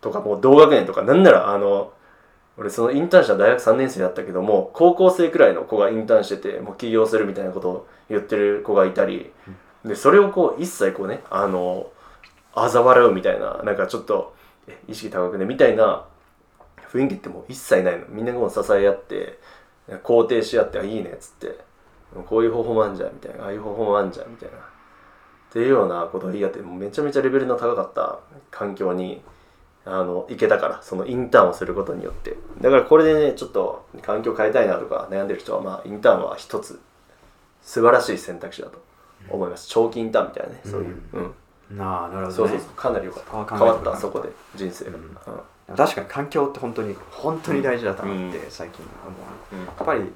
[0.00, 1.92] とかもう同学年とかなんならあの
[2.60, 9.32] 俺そのインターンした大学3年生だったけども高校生くらいの子がインターンしててもう起業するみたいなことを言ってる子がいたり
[9.84, 11.86] でそれをこう一切こうねあの
[12.54, 14.34] 嘲笑うみたいななんかちょっと
[14.68, 16.04] え意識高くねみたいな
[16.92, 18.06] 雰囲気ってもう一切ないの。
[18.08, 19.38] みんなこう支え合って
[20.02, 21.70] 肯定し合ってあいいねっつって。
[22.26, 23.44] こういう方法もあんじゃんみたいな。
[23.44, 24.56] ああいう方法もあんじゃんみたいな。
[24.56, 24.60] っ
[25.52, 28.18] ていうようなことを言い合ってもうめちゃめちゃレベルの高かった
[28.50, 29.22] 環境に
[29.86, 32.36] あの行けたからそのインターンをすることによって。
[32.60, 36.80] だからこれでねちょっと環境変えたいなとか悩んでる人はまあインターンは一つ
[37.62, 38.82] 素晴らしい選択肢だと
[39.28, 39.68] 思います。
[39.68, 41.02] 長期インターンみたいなねそういう、
[41.70, 41.76] うん。
[41.78, 42.68] なあなるほど、ね、そうそうそう。
[42.70, 43.56] かなり良かった。
[43.56, 45.04] 変わったそこで人生が、うん。
[45.04, 45.76] うん。
[45.76, 48.50] 確かに環境って本当に本当に大事だったなってうん。
[48.50, 49.14] 最近思
[49.52, 49.66] う、うん。
[49.66, 50.12] やっぱり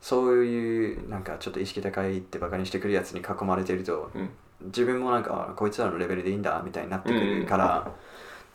[0.00, 4.30] そういうなんかちょっと意識高いってバカにしてくるやつに囲まれてるとうん。
[4.60, 7.92] 自分もなんかあこいつらのレベルでいいんだみたいになってくるから、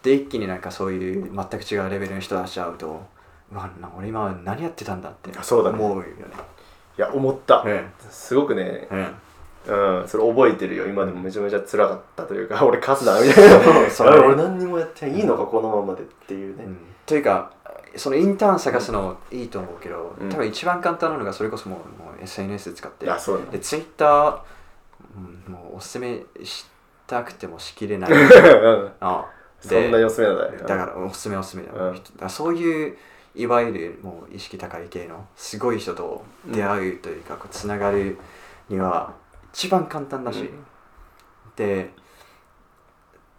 [0.04, 3.02] で一気になんかそういう全く違うレベルの人出しちゃうと
[3.52, 5.80] うわな俺今何やってたんだってそうだね。
[5.80, 6.12] 思うよね。
[6.98, 9.24] いや思った、えすごくねええ。
[9.66, 10.88] うん、それ覚えてるよ。
[10.88, 14.20] 今でもめちゃめちゃ辛かったというか 俺勝つなみたいな。
[14.26, 16.78] 俺何にもやってないいいのかこのままでっていうね、うん。
[17.06, 17.52] というか
[17.96, 20.30] そのインターン探すのいいと思うけど、うん。
[20.30, 23.06] 多分一番簡単なのがそれこそもうもう SNS 使って。
[23.06, 24.38] でツイッター
[25.16, 26.66] うんもうおすすめし
[27.08, 28.12] たくてもしきれない。
[28.12, 28.92] うん。
[29.00, 29.26] あ
[29.68, 32.02] そんなにおすすめなんだよだからおすすめおすすめだ,、うん。
[32.18, 32.98] だそういう
[33.36, 38.18] いわゆるもう意識高い系のすごい人と出会うというか、こうつながる
[38.70, 39.14] には
[39.54, 40.48] 一番簡単だし、うん。
[41.56, 41.92] で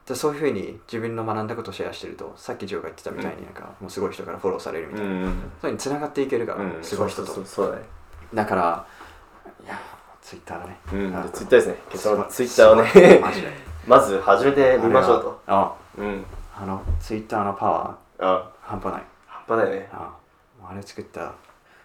[0.06, 5.32] でそういうふうに自分の学んだことをシェアしてるとさっきジョーが言ってたみたいになんか、もうすごい人からフォローされるみたいな、うん。
[5.60, 6.78] そういうにつながっていけるから、うん。
[6.82, 7.44] すごい人と。
[7.44, 7.82] そうだね。
[8.34, 8.86] だから
[9.64, 9.80] いや
[10.20, 11.76] ツイッターだね、うんツイッターですね。
[11.90, 13.22] 結論ツイッターをね。
[13.86, 15.40] まず始めてみましょうと。
[15.46, 16.24] あうん。
[16.56, 18.24] あのツイッターのパワあ。
[18.24, 19.02] ー半端ない。
[19.26, 19.88] 半端ないね。
[19.92, 20.14] あ
[20.60, 21.32] もうあれ作った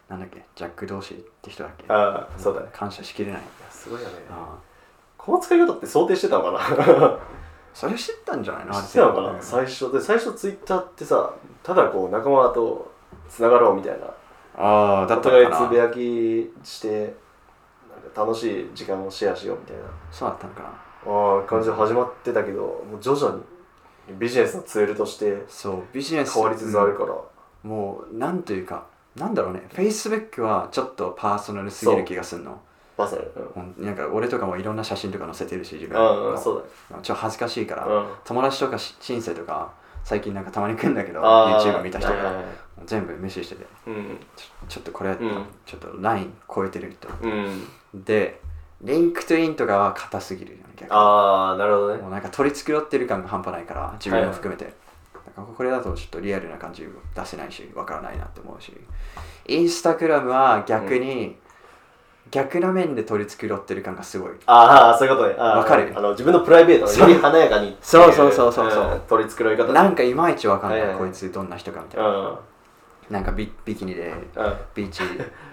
[0.08, 1.86] なんだっけジャック・ドーシーって人だっけ？
[1.90, 2.70] ああそうだね。
[2.74, 3.42] 感謝しきれない。
[3.42, 4.14] いやすごいよね。
[4.30, 4.58] あ
[5.18, 6.60] この使い方って想定してたのかな？
[7.74, 8.74] それ知ったんじゃないの？
[8.74, 11.32] 知ってたのかうなん最初で最初ツイッターってさ
[11.62, 12.92] ただこう仲間と
[13.30, 14.06] つながろうみたいな。
[14.58, 15.56] ああだおったのかな？
[15.58, 17.14] 互いつぶやきして
[17.90, 19.84] なんか楽しい時間をシェアしようみたいな。
[20.12, 20.70] そうだったのかな？
[20.70, 23.42] ああ感じで始まってたけどもう徐々に
[24.18, 27.16] ビジネスのツールとしてそうビジネス変わりつつあるから、
[27.64, 28.86] もうなんというか
[29.16, 29.68] なんだろうね。
[29.72, 32.60] Facebook はちょっとパーソナルすぎる気がするの。
[32.98, 33.46] まさに、うん。
[33.54, 36.00] ほんなんか俺とかもいろんな写真とか載せてるし自分。
[36.00, 36.66] うんうん、そう
[37.02, 38.08] ちょっと恥ずかしいから、うん。
[38.24, 42.44] 友達とかし親戚とか最近なんかたまに来るんだけど YouTube 見た人が
[42.86, 43.66] 全部無視してて。
[43.88, 44.20] うん。
[44.36, 45.46] ちょちょっとこれ、うん。
[45.66, 47.68] ちょっとライン超えてる人うん。
[47.94, 48.42] で
[48.82, 50.88] LinkedIn とかは硬すぎるよね逆に。
[50.92, 52.02] ああなるほどね。
[52.02, 54.74] もうなんか取り繕ってる感が半端ないから自分も含めて、
[55.36, 58.74] なんかこれだとちょっとリアルな感じ出せないしわからないなって思うし。
[59.48, 61.36] Instagram は逆に、
[62.30, 64.32] 逆な面で取り繕ってる感がすごい。
[64.46, 65.34] ああそういうことね。
[65.36, 65.92] わかる？
[65.96, 68.96] あの自分のプライベートをより華やかにそうそうそうそうそう。
[68.96, 71.08] ん取り繕い方なんかいまいちわかんない、はいはいはい。
[71.08, 72.40] こいつどんな人かみたいな、ん
[73.10, 74.58] なんかビビキニでうん。
[74.76, 75.04] ビーチ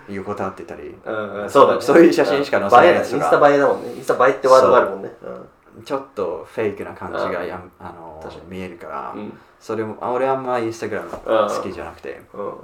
[0.08, 0.94] 横たわってたり。
[1.04, 1.50] うんうん。
[1.50, 1.80] そうだね。
[1.80, 3.92] そういう写真しか載せないやつインスタ映えだもんね。
[3.94, 5.10] インスタ映えってワードがあるもんね。
[5.84, 7.70] ちょっとフェイクな感じがうんやん。
[7.78, 9.32] あの見えるから、うん。
[9.60, 12.56] それもあ俺あんまインスタグラム好きじゃなくて、うん、うん、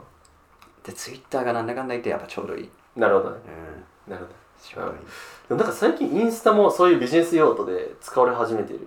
[0.85, 3.39] でツイッターがなんだかんだ言ってやっぱちょうどいい、なるほどね。
[4.07, 4.95] うん、なるほどちょうどい。
[4.95, 4.99] い、
[5.49, 8.81] でもなんか最近インスタもそういうビジネス用途で使われ始めてる。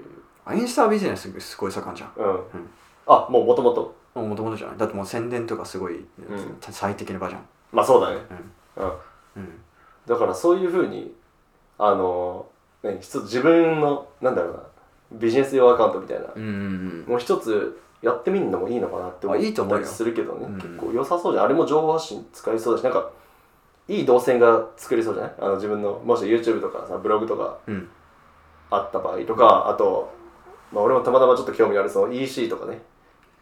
[0.45, 2.11] あインスタビジネスすごい盛んじゃん。
[2.15, 2.39] うん、
[3.07, 4.77] あもうもともともともとじゃない。
[4.77, 6.05] だってもう宣伝とかすごい、ん。
[6.61, 7.41] 最適な場じゃん、
[7.71, 8.17] まあそうだね。
[8.77, 8.83] うん。
[8.83, 8.91] うん。
[9.37, 9.49] うん、
[10.05, 11.13] だからそういうふうに
[11.77, 12.45] あの
[12.81, 12.97] 何？
[12.99, 14.59] 一つ自分のなんだろうな。
[15.11, 19.79] ビジネス用アカウントみたいな、うんうんもう一つやってみるのもいいのかなって思あいいと思うよ。
[19.81, 20.55] ったりするけどね、うん。
[20.55, 21.45] 結構良さそうじゃん。
[21.45, 23.09] あれも情報発信使いそうだしなんか
[23.87, 25.33] いい動線が作れそうじゃない？
[25.39, 27.89] あの自分のもし YouTube とかさブログとかうん。
[28.71, 30.11] あった場合とかあと、
[30.73, 32.81] まあ、俺もたまたまちょっと興味あるその EC とかね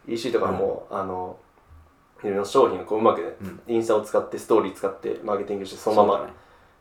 [0.06, 1.36] EC とかも、あの
[2.20, 3.60] いろいろな商品をこううまくね、うん。
[3.74, 6.32] インスタを使ってストーリー使ってマーケティングしてそのままね。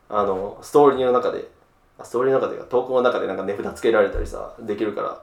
[0.10, 1.50] あのストーリーの中で
[1.98, 5.22] あストーリーの中でか投稿の中でなんか値札つけられたりさできるから。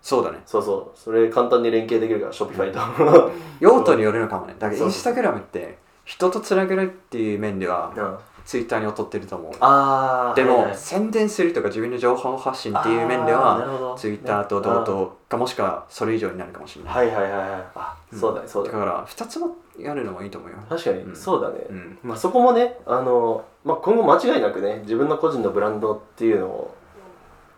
[0.00, 0.42] そうだね。
[0.46, 0.98] そうそう。
[0.98, 4.54] それ簡単に連携できるからショッピファイと用途によるのかもね。
[4.58, 9.52] だからそうインスタグラムって人とつなげるっていう面ではうんツイッターに劣ってると思う。
[9.60, 10.76] ああでも、はいはい。
[10.76, 17.64] 宣伝するとか自分の情報発信っていう面ではツイッターと同等かもしくはそれ以上になるかもしれない、はいはいはいはい。
[17.74, 18.78] あ、そうだねそうだね。
[18.78, 20.56] だから2つもやるのもいいと思うよ。
[20.68, 21.16] 確かに、うん。
[21.16, 21.98] そうだね、うん。
[22.02, 26.74] まあ、そこもねあの、まあ、今後間違いなくね自分の個人のブランドっていうのを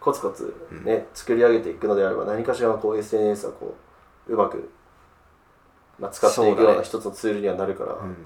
[0.00, 0.54] コツコツ
[0.84, 3.74] ね、作り上げていくのであれば何かしらのこう SNS はこ
[4.28, 4.70] ううまく、
[5.98, 8.08] まあ、使っていくような一つのツールにはなるからそ,、うん。
[8.10, 8.16] ま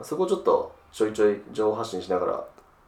[0.00, 2.44] あ、そこをちょっとちょいちょい情報発信しながら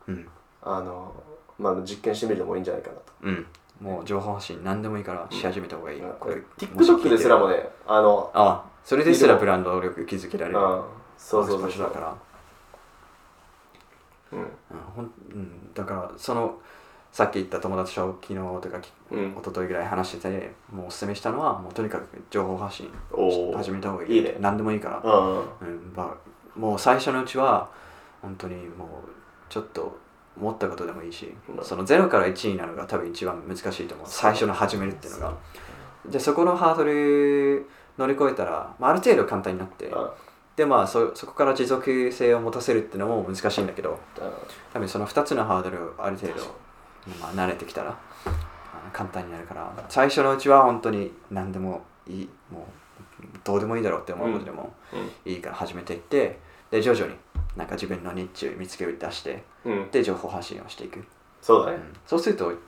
[0.09, 0.29] うん。
[0.63, 1.13] あの、
[1.59, 3.03] まあ、実験してみるのもいいんじゃないかなと。
[3.23, 3.47] うん。
[3.81, 10.59] もう情報発信何でもいいからし始めた方がいい、これ TikTok ですらもねあのあそれですらブランド力築けられる。
[10.59, 10.83] うん。
[11.17, 11.63] そうそうそう。
[11.63, 12.15] 場所だから。
[14.33, 14.39] うん。
[14.41, 14.47] うん
[14.97, 16.59] ほんうん、だからその
[17.13, 19.31] さっき言った友達と昨日とかきうん。
[19.33, 22.91] 一昨日ぐらい話しててもうおすすめしたのはもうとにかく情報発信
[23.55, 24.17] 始めた方がいい。
[24.17, 24.37] いいね。
[24.41, 25.39] 何でもいいから、うん。
[25.39, 26.17] うんま
[26.57, 27.69] あ、もう最初のうちは
[28.23, 28.89] 本当にもう
[29.49, 29.99] ちょっと
[30.37, 34.07] 思ったことでもいいし、うんその0から1になるのが多分一番難しいと思う。
[34.09, 35.35] 最初の始めるっていうのが。
[36.07, 40.15] でそこのハードル乗り越えたら、まあ、ある程度簡単になってあ
[40.57, 43.99] でまあそそこから持続性を持たせるっていうのも難しいんだけど
[44.73, 46.43] 多分その2つのハードルをある程度、
[47.21, 47.99] まあ、慣れてきたら
[48.93, 52.29] 簡単になるから最初のうちは本当に何でもいい。
[52.51, 52.63] もう
[53.43, 54.73] どうでもいいだろうって思うことでも
[55.25, 56.39] いいから始めていって
[56.71, 57.15] で徐々に
[57.57, 61.05] なんか自分のニッチを見つけ出してうん、うん、で情報発信をしていく、
[61.41, 61.83] そうだね、うん。
[62.07, 62.59] そうするとうん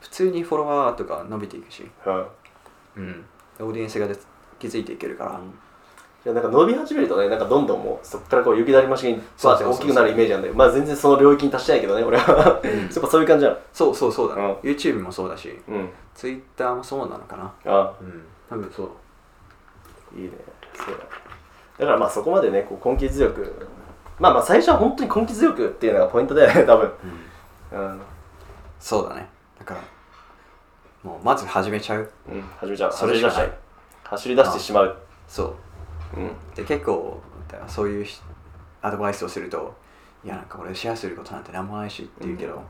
[0.00, 2.26] 普通にフォロワーとか伸びていくし、うん
[2.96, 3.24] うん、
[3.60, 4.16] オーディエンスがで
[4.58, 5.40] 築いていけるから、
[6.22, 12.60] じゃあなんか伸び始めるとねなんかどんどんもうそこからこう雪だるま式に大きくなるイメージなんでまあ全然その領域に達してないけどね俺は。
[12.62, 13.58] やっぱそういう感じなの。
[13.72, 14.28] そうそうそう。
[14.28, 15.58] だ、うん YouTube もそうだし。
[15.66, 15.88] うん。
[16.14, 17.54] Twitter もそうなのかな。
[17.64, 17.94] あ。
[18.00, 18.22] うん。
[18.50, 20.18] 多分そう。
[20.18, 20.32] いいね。
[20.74, 21.04] そうだ。
[21.78, 23.66] だからまあそこまでねこう根気強く
[24.20, 26.92] まあまあ最初は本当に根気強くっていうのがポイントだよね 多分。
[27.72, 28.00] うん、
[28.78, 29.28] そうだね。
[29.58, 29.80] だから
[31.02, 32.10] もうまず始めちゃう。
[32.28, 32.92] うん、始めちゃう。
[32.92, 33.52] それしかない。
[34.04, 34.96] 走り出しちゃう走り出してしまう。
[35.26, 35.44] そ
[36.16, 36.20] う。
[36.20, 36.54] うん。
[36.54, 38.22] で結構だからそういうし
[38.82, 39.74] アドバイスをすると
[40.22, 42.62] いやなんか俺シェアすることなんて何もないしって言うけど、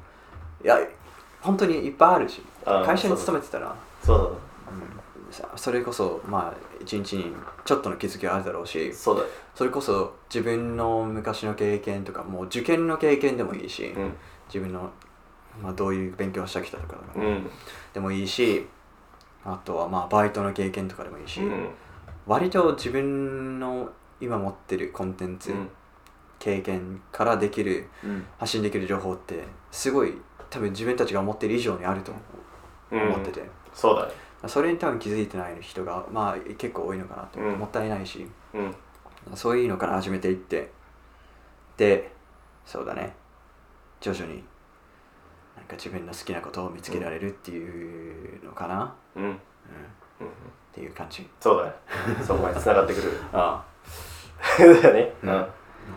[0.63, 0.79] いや
[1.41, 3.75] 本当にいっぱいあるし会社に勤めてたら。
[4.05, 4.31] そうだうん。
[4.31, 4.39] さ
[5.57, 7.33] それこそまあ一日に
[7.65, 9.25] ちょっとの気づきはあるだろうしそうだ。
[9.55, 14.13] それこそ自分の昔の経験とかもう受験の経験でもいいし、うん。
[14.49, 14.91] 自分の、
[15.63, 17.51] まあ、どういう勉強をしてきたとかうん。
[17.93, 18.67] でもいいし
[19.45, 21.69] あとはまあバイトの経験とかでもいいし、うん。
[22.27, 25.71] 割と自分の今持ってるコンテンツ、うん。
[26.39, 28.27] 経験からできるうん。
[28.39, 30.15] 発信できる情報ってすごい
[30.49, 32.13] 多分自分たちが思ってる以上にあると
[32.91, 34.13] 思ってて、そうだね
[34.47, 37.59] それに多分気づいてない人がまあ結構多いのかなと、うん。
[37.59, 38.27] もったいないし。
[38.55, 38.75] うん。
[39.35, 40.71] そういうのから始めていって。
[41.77, 42.13] で
[42.65, 43.15] そうだね。
[44.01, 44.43] 徐々に
[45.57, 49.23] なんか自分の好きなことを見つけられるっていうのかな、うん。
[49.23, 49.29] うん。
[49.29, 51.29] うんっていう感じ。
[51.41, 51.73] そうだね。
[52.25, 53.13] そこまで繋がってくる。
[53.33, 53.65] あ
[54.59, 55.15] だよね。
[55.25, 55.49] あ、うん、もう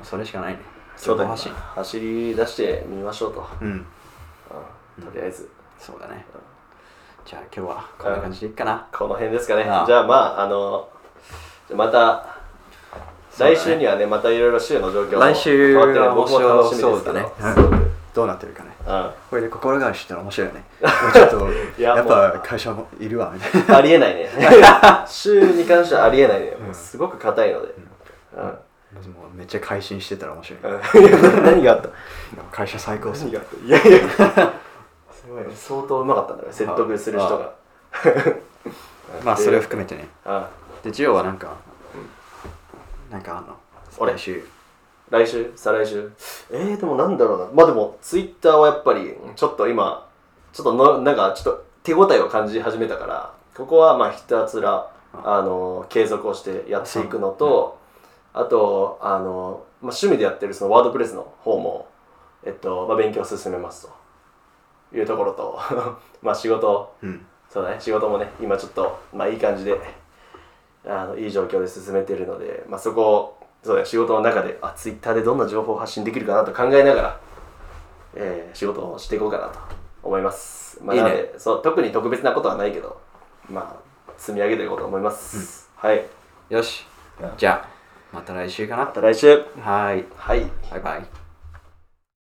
[0.04, 0.60] それしかないね。
[0.96, 1.30] そうだね
[1.76, 3.48] 走り出してみましょうと。
[3.62, 3.68] うん。
[3.68, 5.06] うん。
[5.06, 5.50] とりあえず。
[5.80, 6.26] そうだね
[7.26, 8.88] じゃあ今日はこんな感じでいいかな。
[8.92, 9.64] この辺ですかね。
[9.64, 9.86] ああ。
[9.88, 10.90] じゃあまああの
[11.74, 12.26] また
[13.38, 17.26] 来週にはねまたいろいろ週の状況も来週変わってねは面白そうだね。
[18.14, 18.70] どうなってるかね。
[18.86, 19.12] うん。
[19.30, 20.64] これで心変わりしたら面白いよね。
[21.14, 21.50] ちょっと
[21.80, 23.78] いややっぱ会社もいるわみたいな。
[23.78, 24.30] ありえないね。
[25.08, 26.58] 週に関してはありえないね。
[26.60, 27.74] もうすごく硬いので。
[28.36, 28.58] うん。
[29.36, 31.90] めっちゃ改心してたら面白い、う ん何があった？
[32.52, 33.66] 会社最高っす何があった？
[33.66, 34.08] いやいや。
[34.08, 34.20] す
[35.34, 37.54] ごいね相当うまかったんだね説得する人が。
[39.24, 40.08] まあそれを含めてね。
[40.26, 40.50] あ
[40.84, 41.56] でジオはなんか、
[43.10, 43.56] なんかあんの？
[43.98, 44.46] 俺来週。
[45.10, 45.52] 来週？
[45.56, 46.12] 再来週？
[46.52, 47.48] えー、でもなんだろうな。
[47.54, 50.08] まあでもツイッターはやっぱりちょっと今
[50.52, 54.90] ちょっとのなんかちょっと手応えを感じ始めたからここはまあひたすら
[55.24, 57.78] あの継続をしてやっていくのと、
[58.34, 61.88] あとあの、まあ、趣味でやってるそのワードプレスの方も、
[62.44, 63.94] えっとまあ、勉強を進めますと
[64.94, 65.60] いうところと
[66.22, 67.26] まあ仕事うん。
[67.50, 67.76] そうだね。
[67.80, 69.80] 仕事もね今ちょっとまあいい感じで
[70.88, 73.86] あのいい状況で進めてるので、まあ、そこをそうだね。
[73.88, 77.20] 仕事の中であツイッターでどんな情報を発信できるかなと考えながら、
[78.16, 79.60] えー仕事をしていこうかなと
[80.04, 81.10] 思います、まあ、いいね。
[81.10, 82.98] なのでそう特に特別なことはないけど
[83.50, 86.06] まあ積み上げていこうと思います、はい。
[86.50, 86.86] よし。
[87.38, 87.70] じゃあ
[88.12, 88.86] また来週かな。
[88.86, 89.44] また来週。
[89.62, 90.06] はい。
[90.16, 90.46] はい。
[90.72, 91.23] バイバイ